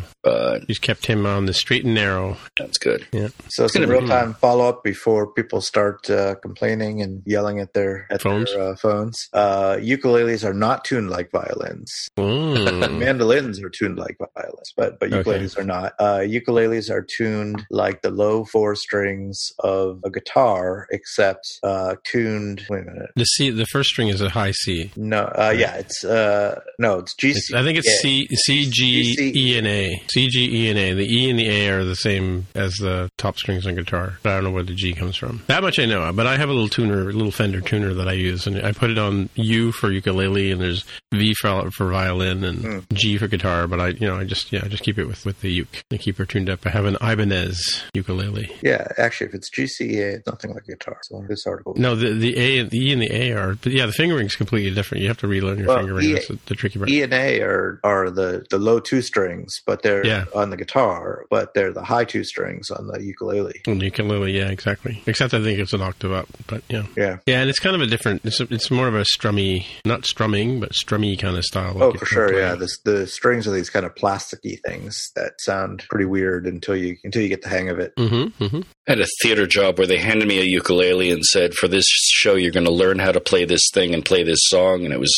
[0.67, 2.37] he's kept him on the straight and narrow.
[2.57, 3.07] that's good.
[3.11, 3.29] Yeah.
[3.49, 7.59] So some gonna be- real time follow up before people start uh, complaining and yelling
[7.59, 8.51] at their at Phones?
[8.53, 9.29] Their, uh, phones.
[9.33, 11.91] Uh, ukuleles are not tuned like violins.
[12.17, 12.97] Mm.
[12.99, 15.23] Mandolins are tuned like violins, but but Okay.
[15.23, 15.93] ukuleles are not.
[15.99, 22.19] Uh, ukuleles are tuned like the low four strings of a guitar, except uh, tuned
[22.29, 22.65] tuned.
[22.69, 23.09] Wait a minute.
[23.15, 24.91] The C, the first string is a high C.
[24.95, 27.29] No, uh, yeah, it's uh, no, it's G.
[27.31, 27.97] It's, I think it's yeah.
[28.01, 30.01] C, C, G, E, and A.
[30.11, 30.93] C, G, E, and A.
[30.93, 34.19] The E and the A are the same as the top strings on guitar.
[34.21, 35.41] But I don't know where the G comes from.
[35.47, 36.13] That much I know.
[36.13, 38.71] But I have a little tuner, a little Fender tuner that I use, and I
[38.73, 42.79] put it on U for ukulele, and there's V for, for violin, and Hmm.
[42.93, 43.67] G for guitar.
[43.67, 45.83] But I, you know, I just yeah, I just keep it with with the uke.
[45.91, 46.65] I keep her tuned up.
[46.65, 48.49] I have an Ibanez ukulele.
[48.61, 50.97] Yeah, actually, if it's GCEA, it's nothing like guitar.
[51.03, 51.73] So this article.
[51.77, 54.73] No, the the A, the E, and the A are, but yeah, the fingering's completely
[54.73, 55.01] different.
[55.01, 56.05] You have to relearn your Well, fingering.
[56.09, 56.89] E- That's the, the tricky part.
[56.89, 60.25] E and A are are the the low two strings, but they're Yeah.
[60.35, 63.61] on the guitar, but they're the high two strings on the ukulele.
[63.67, 65.01] On the ukulele, yeah, exactly.
[65.05, 66.83] Except I think it's an octave up, but yeah.
[66.95, 67.17] Yeah.
[67.25, 68.23] Yeah, and it's kind of a different.
[68.25, 71.81] It's, it's more of a strummy, not strumming, but strummy kind of style.
[71.81, 72.31] Oh, for sure.
[72.31, 76.45] you're Yeah, the the strings are these kind of plasticky things that sound pretty weird
[76.47, 77.95] until you until you get the hang of it.
[77.97, 78.63] Mhm, mhm.
[78.87, 81.85] I had a theater job where they handed me a ukulele and said, "For this
[81.87, 84.93] show, you're going to learn how to play this thing and play this song." And
[84.93, 85.13] it was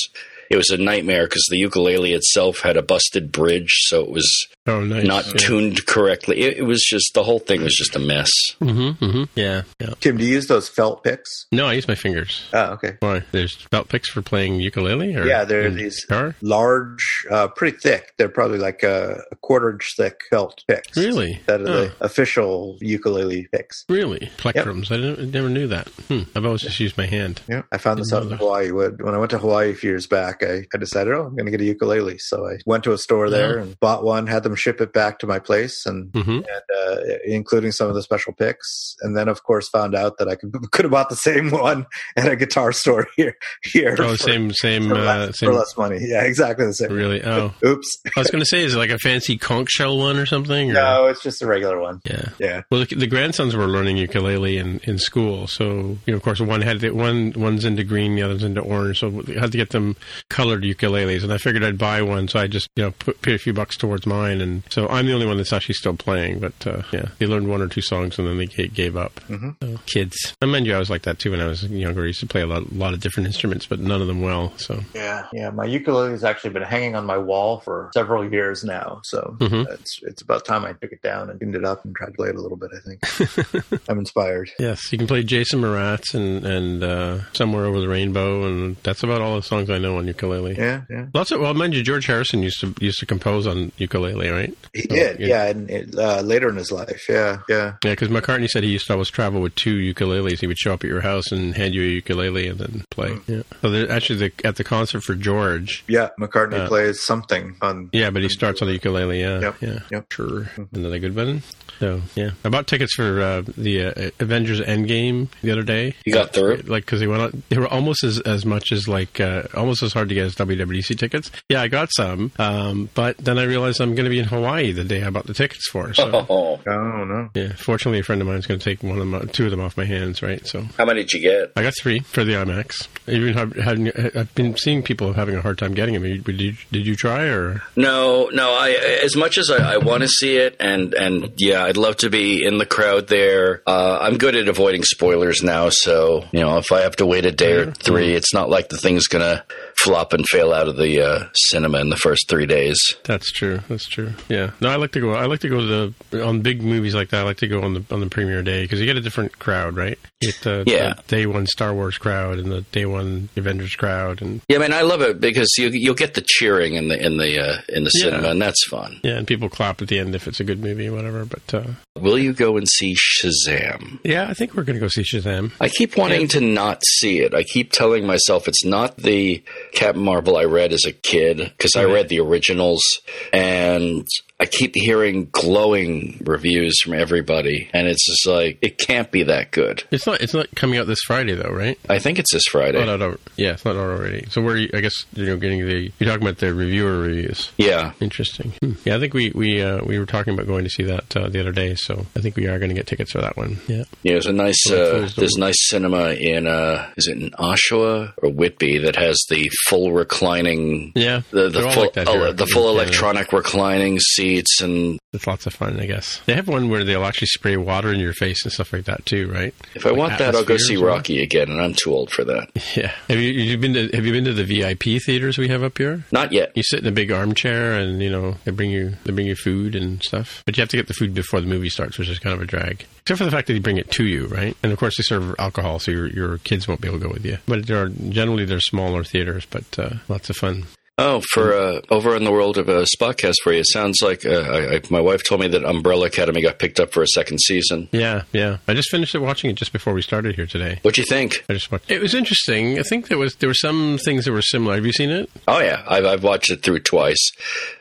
[0.51, 4.29] it was a nightmare because the ukulele itself had a busted bridge, so it was
[4.67, 5.05] Oh, nice.
[5.05, 5.33] not yeah.
[5.37, 6.41] tuned correctly.
[6.41, 8.29] It, it was just the whole thing was just a mess.
[8.61, 9.27] Mhm, mhm.
[9.35, 9.93] Yeah, yeah.
[9.99, 11.47] Tim, do you use those felt picks?
[11.51, 12.43] No, I use my fingers.
[12.53, 12.95] Oh, okay.
[12.99, 13.23] Why?
[13.31, 16.35] There's felt picks for playing ukulele, or Yeah, they're these guitar.
[16.41, 18.13] large, uh, pretty thick.
[18.17, 20.95] They're probably like a, a quarter inch thick felt picks.
[20.97, 21.39] Really?
[21.47, 21.85] That are Oh.
[21.85, 23.83] the official ukulele picks.
[23.89, 24.91] Really, plectrums.
[24.91, 25.87] I didn't, never knew that.
[26.07, 26.21] Hmm.
[26.35, 27.41] I've always just used my hand.
[27.47, 28.37] Yeah, I found this Didn't out in.
[28.37, 28.71] Hawaii.
[28.71, 31.35] When when I went to Hawaii a few years back, I, I decided, oh, I'm
[31.35, 32.17] going to get a ukulele.
[32.19, 33.63] So I went to a store there Yeah.
[33.63, 36.95] and bought one, had them ship it back to my place, and, hmm and uh,
[37.25, 38.95] including some of the special picks.
[39.01, 41.85] And then, of course, found out that I could could have bought the same one
[42.15, 43.35] at a guitar store here.
[43.63, 45.49] Here, Oh, for- same, same, for, uh, less, same.
[45.49, 45.97] for less money.
[46.01, 46.91] Yeah, exactly the same.
[46.91, 47.23] Really?
[47.23, 47.97] Oh, Oops.
[48.15, 50.71] I was going to say, is it like a fancy conch shell one or something?
[50.71, 50.73] Or?
[50.73, 52.01] No, it's just a regular one.
[52.05, 52.29] Yeah.
[52.39, 52.61] Yeah.
[52.71, 55.63] Well, the, the grandsons were learning ukulele in, in school, so
[56.05, 58.99] you know, of course, one had to, one one's into green, the other's into orange,
[58.99, 59.95] so we had to get them
[60.29, 61.23] colored ukuleles.
[61.23, 63.53] And I figured I'd buy one, so I just you know put, pay a few
[63.53, 66.39] bucks towards mine, and so I'm the only one that's actually still playing.
[66.39, 69.19] But uh, yeah, they learned one or two songs and then they ga- gave up.
[69.29, 69.55] Mhm.
[69.61, 72.03] So, kids, I mind you, I was like that too when I was younger.
[72.03, 74.51] I used to play a lot, lot of different instruments, but none of them well.
[74.57, 75.49] So Yeah, yeah.
[75.51, 79.69] My ukulele has actually been hanging on my wall for several years now, so Mhm.
[79.71, 82.13] it's it's about time I took it down and tuned it up and tried to
[82.13, 82.71] play it a little bit.
[82.75, 84.49] I think I'm inspired.
[84.59, 89.03] yes, you can play Jason Mraz and and uh, somewhere over the rainbow, and that's
[89.03, 90.55] about all the songs I know on ukulele.
[90.57, 91.05] Yeah, yeah.
[91.13, 94.57] Lots of well, mind you, George Harrison used to used to compose on ukulele, right?
[94.73, 95.27] He Oh, did, yeah.
[95.27, 97.73] yeah, and it, uh, later in his life, yeah, yeah.
[97.83, 100.39] Yeah, because McCartney said he used to always travel with two ukuleles.
[100.39, 103.17] He would show up at your house and hand you a ukulele and then play.
[103.27, 103.43] Yeah.
[103.61, 105.83] So there, actually, the, at the concert for George.
[105.87, 107.89] Yeah, McCartney Uh, plays something on.
[107.93, 109.19] Yeah, but he starts on the ukulele.
[109.19, 110.11] Yeah, Yep, yeah, yep.
[110.11, 110.49] sure.
[110.73, 111.41] Another good one.
[111.79, 115.95] So yeah, I bought tickets for uh, the uh, Avengers Endgame the other day.
[116.05, 116.57] You got through?
[116.67, 119.81] like because they went on, they were almost as as much as like uh, almost
[119.81, 121.31] as hard to get as WWDC tickets.
[121.49, 124.71] Yeah, I got some, um, but then I realized I'm going to be in Hawaii
[124.71, 125.93] the day I bought the tickets for.
[125.93, 127.29] So Oh, Oh no!
[127.33, 129.51] yeah, fortunately, a friend of mine is going to take one of them, two of
[129.51, 130.21] them off my hands.
[130.21, 131.51] Right, so how many did you get?
[131.55, 132.87] I got three for the IMAX.
[133.07, 136.03] I even have, I've been seeing people having a hard time getting them.
[136.23, 137.61] Did you, did you try or?
[137.75, 138.51] No, no.
[138.53, 138.71] I
[139.03, 142.09] as much as I, I want to see it, and and yeah, I'd love to
[142.09, 143.61] be in the crowd there.
[143.65, 147.25] Uh, I'm good at avoiding spoilers now, so you know, if I have to wait
[147.25, 149.43] a day or three, it's not like the thing's gonna
[149.83, 152.77] flop and fail out of the uh, cinema in the first three days.
[153.05, 153.59] That's true.
[153.67, 154.13] That's true.
[154.29, 154.51] Yeah.
[154.61, 155.11] No, I like to go.
[155.13, 157.21] I like to go to the on big movies like that.
[157.21, 159.39] I like to go on the on the premiere day because you get a different
[159.39, 159.97] crowd, right?
[160.21, 160.93] You get the, Yeah.
[160.95, 164.73] the day one Star Wars crowd and the day one Avengers crowd, and Yeah, man,
[164.73, 167.83] I love it because you you'll get the cheering in the in the uh, in
[167.83, 168.03] the Yeah.
[168.09, 168.99] cinema, and that's fun.
[169.03, 171.25] yeah, and people clap at the end if it's a good movie or whatever.
[171.25, 171.63] But uh,
[171.99, 173.99] Will you go and see Shazam?
[174.03, 175.51] yeah, I think we're going to go see Shazam.
[175.59, 177.33] I keep wanting to not see it.
[177.33, 181.75] I keep telling myself it's not the Captain Marvel I read as a kid because
[181.75, 181.93] I mm-hmm.
[181.93, 182.83] read the originals
[183.31, 184.07] and
[184.41, 189.51] I keep hearing glowing reviews from everybody and it's just like it can't be that
[189.51, 189.83] good.
[189.91, 190.19] It's not.
[190.21, 191.77] It's not coming out this Friday though, right?
[191.87, 192.79] I think it's this Friday.
[192.81, 193.17] Oh, no, no.
[193.37, 194.25] Yeah, it's not out already.
[194.31, 194.57] So where?
[194.57, 195.91] You, I guess you know, getting the.
[195.99, 197.51] You're talking about the reviewer reviews.
[197.57, 197.93] Yeah.
[198.01, 198.53] Interesting.
[198.63, 198.73] Hmm.
[198.83, 201.29] Yeah, I think we we uh, we were talking about going to see that uh,
[201.29, 201.75] the other day.
[201.75, 203.59] So I think we are going to get tickets for that one.
[203.67, 203.83] Yeah.
[204.01, 205.39] Yeah, there's a nice uh, there's door.
[205.39, 210.93] nice cinema in uh is it in Oshawa or Whitby that has the full reclining
[210.95, 211.21] Yeah.
[211.29, 212.83] the, the They're full like that uh, the full Canada.
[212.83, 216.21] electronic reclining seats sheets and It's lots of fun, I guess.
[216.25, 219.05] They have one where they'll actually spray water in your face and stuff like that
[219.05, 219.53] too, right?
[219.75, 222.49] if I want that, I'll go see Rocky again, and I'm too old for that.
[222.75, 222.93] Yeah.
[223.09, 225.77] Have you you've been to Have you been to the VIP theaters we have up
[225.77, 226.05] here?
[226.11, 226.51] Not yet.
[226.55, 229.35] You sit in a big armchair, and you know they bring you they bring you
[229.35, 230.41] food and stuff.
[230.45, 232.41] But you have to get the food before the movie starts, which is kind of
[232.41, 232.85] a drag.
[233.01, 234.55] Except for the fact that they bring it to you, right?
[234.63, 237.11] And of course they serve alcohol, so your your kids won't be able to go
[237.13, 237.39] with you.
[237.45, 240.65] But there are generally they're smaller theaters, but uh, lots of fun.
[241.03, 244.23] Oh, for uh, over in the world of a Spotcast for you, it sounds like
[244.23, 247.07] uh, I, I, my wife told me that Umbrella Academy got picked up for a
[247.07, 247.89] second season.
[247.91, 248.57] Yeah, yeah.
[248.67, 250.77] I just finished it watching it just before we started here today.
[250.83, 251.43] What'd you think?
[251.49, 251.89] I just watched.
[251.89, 252.77] It was interesting.
[252.77, 254.75] I think there was there were some things that were similar.
[254.75, 255.27] Have you seen it?
[255.47, 257.31] Oh yeah, I've, I've watched it through twice.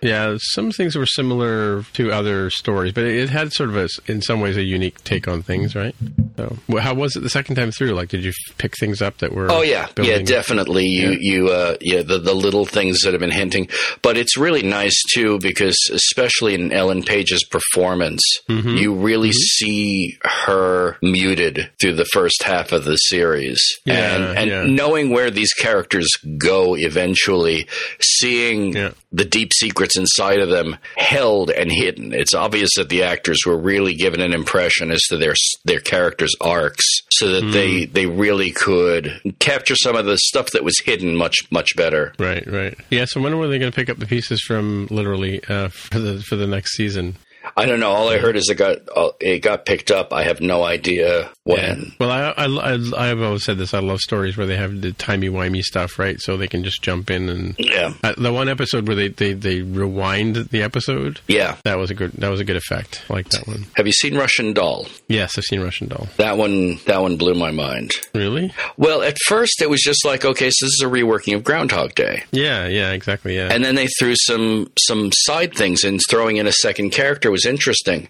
[0.01, 4.23] Yeah, some things were similar to other stories, but it had sort of a, in
[4.23, 5.95] some ways, a unique take on things, right?
[6.39, 7.91] So, well, how was it the second time through?
[7.91, 9.51] Like, did you pick things up that were?
[9.51, 10.87] Oh yeah, yeah, definitely.
[10.87, 11.19] You Yeah.
[11.21, 13.69] you uh, yeah the the little things that have been hinting,
[14.03, 18.77] but it's really nice too because especially in Ellen Page's performance, Mm-hmm.
[18.77, 24.51] you really see her muted through the first half of the series, Yeah, and and
[24.51, 24.65] yeah.
[24.67, 26.09] knowing where these characters
[26.39, 27.67] go eventually,
[28.01, 28.91] seeing Yeah.
[29.13, 32.13] the deep secrets inside of them held and hidden.
[32.13, 35.35] It's obvious that the actors were really given an impression as to their
[35.65, 37.93] their characters' arcs, so that they Hmm.
[37.93, 42.13] they really could capture some of the stuff that was hidden much much better.
[42.19, 42.77] Right, right.
[42.91, 43.05] Yeah.
[43.07, 46.21] So when were they going to pick up the pieces from literally uh, for the
[46.21, 47.17] for the next season?
[47.57, 47.91] I don't know.
[47.91, 50.13] All I heard is it got uh, it got picked up.
[50.13, 51.93] I have no idea when.
[51.99, 53.75] Well, I, I, I, I've always said this.
[53.75, 56.21] I love stories where they have the timey wimey stuff, right?
[56.21, 59.33] So they can just jump in and Yeah, uh, the one episode where they, they,
[59.33, 61.21] they rewind the episode.
[61.29, 61.57] yeah.
[61.65, 62.13] That was a good.
[62.13, 63.03] That was a good effect.
[63.11, 63.67] I like that one.
[63.77, 64.87] Have you seen Russian Doll?
[65.09, 66.09] Yes, I've seen Russian Doll.
[66.19, 67.93] That one that one blew my mind.
[68.15, 68.53] Really?
[68.77, 71.95] Well, at first it was just like, okay, so this is a reworking of Groundhog
[71.95, 72.25] Day.
[72.33, 73.35] Yeah, yeah, exactly.
[73.37, 73.49] Yeah.
[73.51, 75.99] And then they threw some some side things in.
[76.09, 78.09] Throwing in a second character was interesting,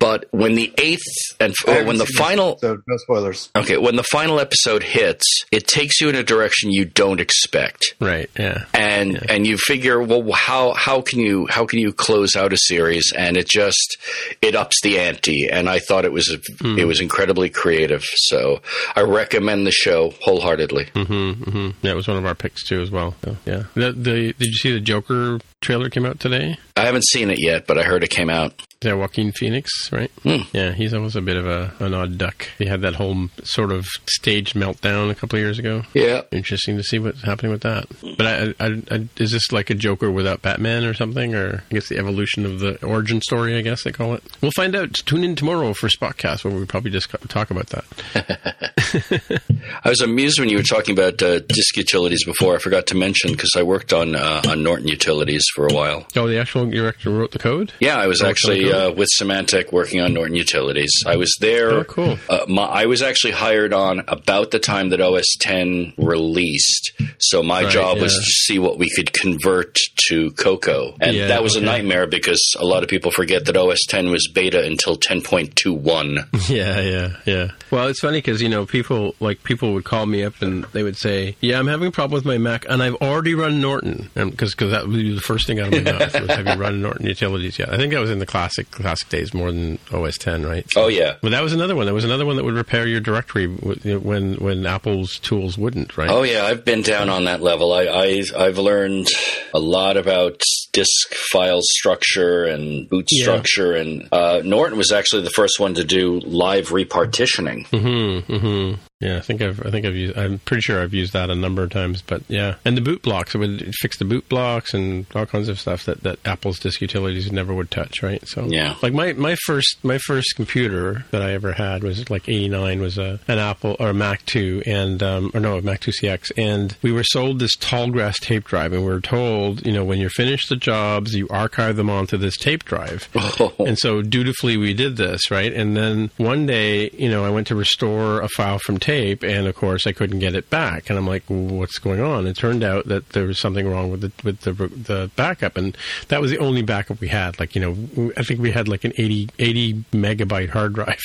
[0.00, 1.04] but when the eighth
[1.38, 3.50] and I or when the final so no spoilers.
[3.54, 7.94] okay when the final episode hits, it takes you in a direction you don't expect,
[8.00, 8.28] right.
[8.38, 8.64] Yeah.
[8.74, 12.58] and and you figure, well, how how can you how can you close out a
[12.58, 13.12] series?
[13.16, 13.96] And it just
[14.42, 15.48] it ups the ante.
[15.48, 16.28] And I thought it was
[16.60, 16.78] Hmm.
[16.78, 18.02] it was incredibly creative.
[18.02, 18.60] So
[18.96, 20.86] I recommend the show wholeheartedly.
[20.94, 21.68] Mm-hmm, mm-hmm.
[21.86, 23.14] Yeah, it was one of our picks too, as well.
[23.24, 23.64] So, yeah.
[23.74, 26.56] The, the did you see the Joker trailer came out today?
[26.76, 28.62] I haven't seen it yet, but I heard it came out.
[28.82, 30.10] Yeah, Joaquin Phoenix, right?
[30.22, 30.38] Hmm.
[30.54, 32.48] Yeah, he's always a bit of a an odd duck.
[32.56, 35.82] He had that whole sort of stage meltdown a couple of years ago.
[35.92, 36.22] Yeah.
[36.32, 37.86] Interesting to see what's happening with that.
[38.16, 41.74] But I, I, I, is this like a Joker without Batman or something, or I
[41.74, 43.54] guess the evolution of the origin story?
[43.54, 44.22] I guess they call it.
[44.40, 44.94] We'll find out.
[44.94, 49.40] Tune in tomorrow for Spotcast, where we probably just talk about that.
[49.84, 52.56] I was amused when you were talking about uh, disk utilities before.
[52.56, 56.06] I forgot to mention because I worked on uh, on Norton Utilities for a while.
[56.16, 57.74] Oh, the actual director wrote the code.
[57.78, 58.69] Yeah, I was actually.
[58.70, 60.92] Uh, with Symantec working on Norton Utilities.
[61.06, 61.70] I was there.
[61.70, 62.18] Oh, cool.
[62.28, 66.92] Uh, my, I was actually hired on about the time that OS 10 released.
[67.18, 69.76] So my Right, job was to see what we could convert
[70.08, 70.94] to Cocoa.
[71.00, 71.64] And Yeah, that was okay.
[71.64, 76.26] a nightmare because a lot of people forget that OS 10 was beta until 10.21.
[76.50, 77.50] Yeah, yeah, yeah.
[77.70, 80.82] Well, it's funny because you know people like people would call me up and they
[80.82, 84.10] would say, "Yeah, I'm having a problem with my Mac, and I've already run Norton,"
[84.14, 86.54] because because that would be the first thing out of my mouth was, "Have you
[86.54, 89.78] run Norton Utilities yet?" I think that was in the classic classic days more than
[89.92, 90.66] OS 10, right?
[90.76, 91.16] oh, yeah.
[91.22, 91.86] But that was another one.
[91.86, 95.18] There was another one that would repair your directory w- you know, when when Apple's
[95.18, 96.10] tools wouldn't, right?
[96.10, 97.72] Oh yeah, I've been down on that level.
[97.72, 99.08] I, I I've learned
[99.54, 100.40] a lot about
[100.72, 103.22] disk file structure and boot Yeah.
[103.24, 107.59] structure, and uh, Norton was actually the first one to do live repartitioning.
[107.64, 108.32] Mm-hmm.
[108.32, 108.89] Mm-hmm.
[109.00, 110.16] Yeah, I think I've I think I've used.
[110.18, 112.02] I'm pretty sure I've used that a number of times.
[112.02, 115.48] But yeah, and the boot blocks it would fix the boot blocks and all kinds
[115.48, 118.02] of stuff that, that Apple's disk utilities never would touch.
[118.02, 118.26] Right.
[118.28, 118.74] So Yeah.
[118.82, 122.98] like my, my first my first computer that I ever had was like '89 was
[122.98, 126.32] a an Apple or a Mac 2 and um, or no a Mac 2 CX
[126.36, 129.98] and we were sold this Tallgrass tape drive and we were told you know when
[129.98, 133.08] you're finished the jobs you archive them onto this tape drive.
[133.58, 135.52] And so dutifully we did this, right?
[135.52, 139.46] And then one day, you know, I went to restore a file from tape, and
[139.46, 140.90] of course I couldn't get it back.
[140.90, 144.00] And I'm like, "What's going on?" It turned out that there was something wrong with
[144.00, 145.76] the with the the backup, and
[146.08, 147.38] that was the only backup we had.
[147.38, 151.00] Like, you know, I think we had like an 80, 80 megabyte hard drive,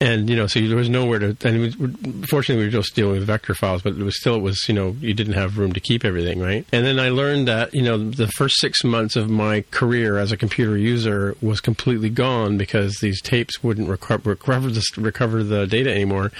[0.00, 1.36] and you know, so there was nowhere to.
[1.42, 4.42] And was, fortunately, we were just dealing with vector files, but it was still it
[4.42, 6.66] was you know you didn't have room to keep everything, right?
[6.72, 10.32] And then I learned that you know the first six months of my career as
[10.32, 15.66] a computer user was completely gone because these tapes wouldn't recover recover the, recover the
[15.66, 16.32] data anymore.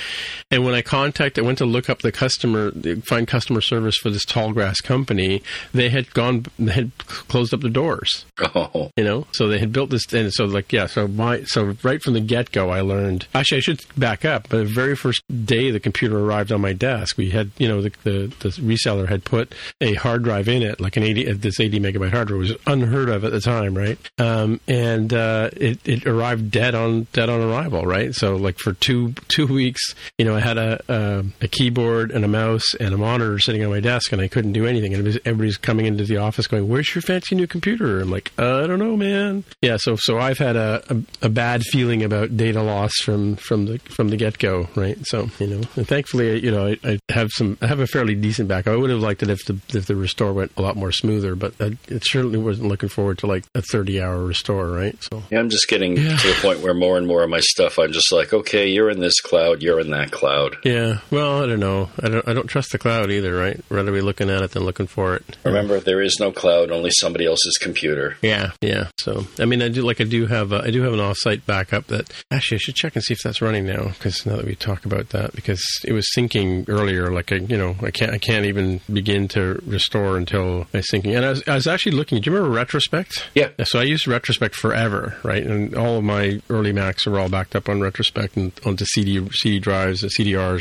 [0.50, 1.38] And when I contact.
[1.38, 2.72] I went to look up the customer,
[3.04, 5.40] find customer service for this Tallgrass company.
[5.72, 8.24] They had gone, they had closed up the doors.
[8.54, 11.76] Oh, You know, so they had built this, and so like yeah, so my so
[11.84, 13.26] right from the get go, I learned.
[13.34, 14.48] Actually, I should back up.
[14.48, 17.82] But the very first day the computer arrived on my desk, we had you know
[17.82, 21.34] the the, the reseller had put a hard drive in it, like an eighty uh,
[21.36, 23.98] this eighty megabyte hard drive was unheard of at the time, right?
[24.18, 28.14] Um, and uh, it it arrived dead on dead on arrival, right?
[28.14, 32.24] So like for two two weeks, you know, I had a a, a keyboard and
[32.24, 34.94] a mouse and a monitor sitting on my desk, and I couldn't do anything.
[34.94, 38.32] And was, everybody's coming into the office going, "Where's your fancy new computer?" I'm like,
[38.38, 42.36] "I don't know, man." Yeah, so so I've had a, a, a bad feeling about
[42.36, 44.98] data loss from from the from the get go, right?
[45.06, 48.14] So you know, and thankfully, you know, I, I have some I have a fairly
[48.14, 48.72] decent backup.
[48.72, 51.34] I would have liked it if the if the restore went a lot more smoother,
[51.34, 54.96] but I, it certainly wasn't looking forward to like a 30 hour restore, right?
[55.04, 55.38] So yeah.
[55.40, 56.16] I'm just getting Yeah.
[56.16, 58.90] to the point where more and more of my stuff, I'm just like, okay, you're
[58.90, 60.56] in this cloud, you're in that cloud.
[60.64, 60.69] yeah,
[61.10, 61.90] well, I don't know.
[62.02, 63.60] I don't I don't trust the cloud either, right?
[63.68, 65.36] Rather be looking at it than looking for it.
[65.44, 68.16] Remember, there is no cloud, only somebody else's computer.
[68.22, 68.88] Yeah, yeah.
[68.98, 71.46] So I mean, I do like I do have a, I do have an offsite
[71.46, 74.46] backup that actually I should check and see if that's running now because now that
[74.46, 77.12] we talk about that because it was syncing earlier.
[77.12, 81.16] Like I, you know, I can't I can't even begin to restore until I syncing.
[81.16, 82.20] And I was, I was actually looking.
[82.20, 83.24] Do you remember Retrospect?
[83.34, 83.50] Yeah.
[83.64, 85.44] So I used Retrospect forever, right?
[85.44, 89.26] And all of my early Macs are all backed up on Retrospect and onto CD
[89.32, 90.12] CD drives, and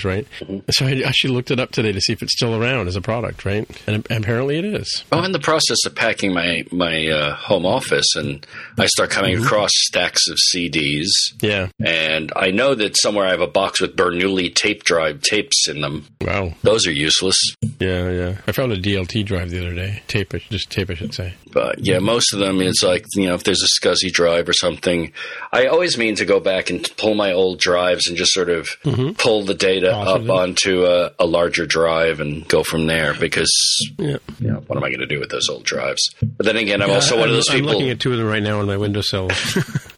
[0.06, 0.28] Right?
[0.72, 3.02] So I actually looked it up today to see if it's still around as a
[3.02, 3.68] product, right?
[3.88, 5.04] And apparently it is.
[5.12, 8.45] I'm in the process of packing my my uh, home office, and
[8.78, 11.08] I start coming across stacks of CDs.
[11.41, 11.70] Yeah.
[11.84, 15.82] And I know that somewhere I have a box with Bernoulli tape drive tapes in
[15.82, 16.06] them.
[16.22, 16.54] Wow.
[16.64, 17.38] Those are useless.
[17.80, 18.38] Yeah, yeah.
[18.47, 20.04] I found a DLT drive the other day.
[20.08, 21.34] Tape, just tape, I should say.
[21.52, 22.06] But yeah, mm-hmm.
[22.06, 25.12] most of them it's like you know if there's a SCSI drive or something,
[25.52, 28.68] I always mean to go back and pull my old drives and just sort of
[28.84, 29.12] mm-hmm.
[29.14, 33.52] pull the data up onto a, a larger drive and go from there because
[33.97, 34.18] Yeah.
[34.39, 36.02] you know what am I going to do with those old drives?
[36.22, 37.72] But then again, I'm also one of those I'm people.
[37.74, 39.30] looking at two of them right now on my windowsill.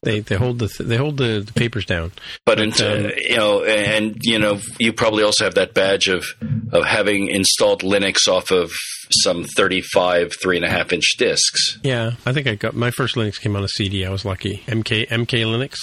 [0.03, 2.11] they they hold the th- they hold the, the papers down.
[2.45, 6.25] But into, um, you know, and you know, you probably also have that badge of
[6.71, 8.71] of having installed Linux off of
[9.13, 11.77] some 35 three and a half inch discs.
[11.83, 14.05] Yeah, I think I got my first Linux came on a CD.
[14.05, 14.63] I was lucky.
[14.67, 15.75] MK MK Linux,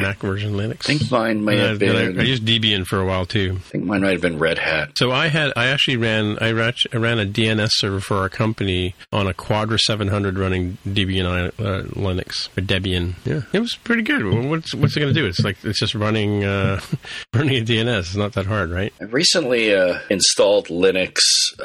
[0.00, 0.80] Mac version Linux.
[0.88, 2.18] I think mine And have I, been.
[2.18, 3.54] I, I used Debian for a while too.
[3.56, 4.96] I think mine might have been Red Hat.
[4.96, 8.28] So I had I actually ran I, ran I ran a DNS server for our
[8.28, 13.14] company on a Quadra 700 running Debian uh, Linux or Debian.
[13.24, 14.24] Yeah, it was pretty good.
[14.48, 15.26] What's what's it going to do?
[15.26, 16.80] It's like it's just running uh,
[17.34, 17.98] running a DNS.
[17.98, 18.92] It's not that hard, right?
[19.00, 21.16] I recently uh, installed Linux.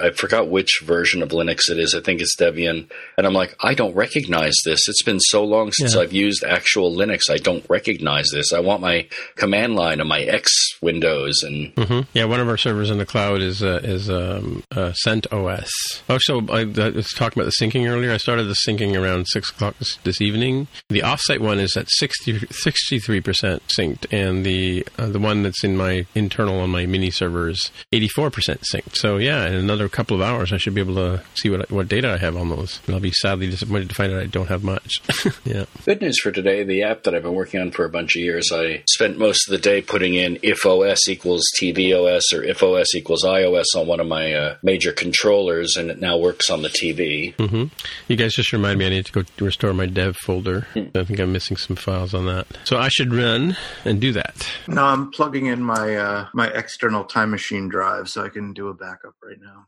[0.01, 1.93] I forgot which version of Linux it is.
[1.93, 2.89] I think it's Debian.
[3.17, 4.87] And I'm like, I don't recognize this.
[4.87, 6.01] It's been so long since Yeah.
[6.01, 7.29] I've used actual Linux.
[7.29, 8.53] I don't recognize this.
[8.53, 11.43] I want my command line and my X Windows.
[11.43, 14.93] And hmm Yeah, one of our servers in the cloud is uh, is um, uh,
[15.05, 15.69] CentOS.
[16.09, 18.11] Oh, so I, I was talking about the syncing earlier.
[18.13, 20.67] I started the syncing around six o'clock this, this evening.
[20.89, 25.77] The offsite one is at 63 percent synced, and the uh, the one that's in
[25.77, 28.95] my internal on my mini server is eighty four percent synced.
[28.95, 31.87] So yeah, in another couple of hours, I should be able to see what what
[31.87, 32.79] data I have on those.
[32.85, 35.01] And I'll be sadly disappointed to find out I don't have much.
[35.45, 35.65] yeah.
[35.85, 38.21] good news for today the app that I've been working on for a bunch of
[38.21, 42.63] years, I spent most of the day putting in if OS equals tvOS or if
[42.63, 46.61] OS equals iOS on one of my uh, major controllers, and it now works on
[46.61, 47.33] the TV.
[47.35, 47.65] hmm
[48.07, 50.67] You guys just remind me I need to go restore my dev folder.
[50.75, 52.47] I think I'm missing some files on that.
[52.63, 53.55] So I should run
[53.85, 54.47] and do that.
[54.67, 58.67] No, I'm plugging in my uh, my external time machine drive so I can do
[58.67, 59.67] a backup right now.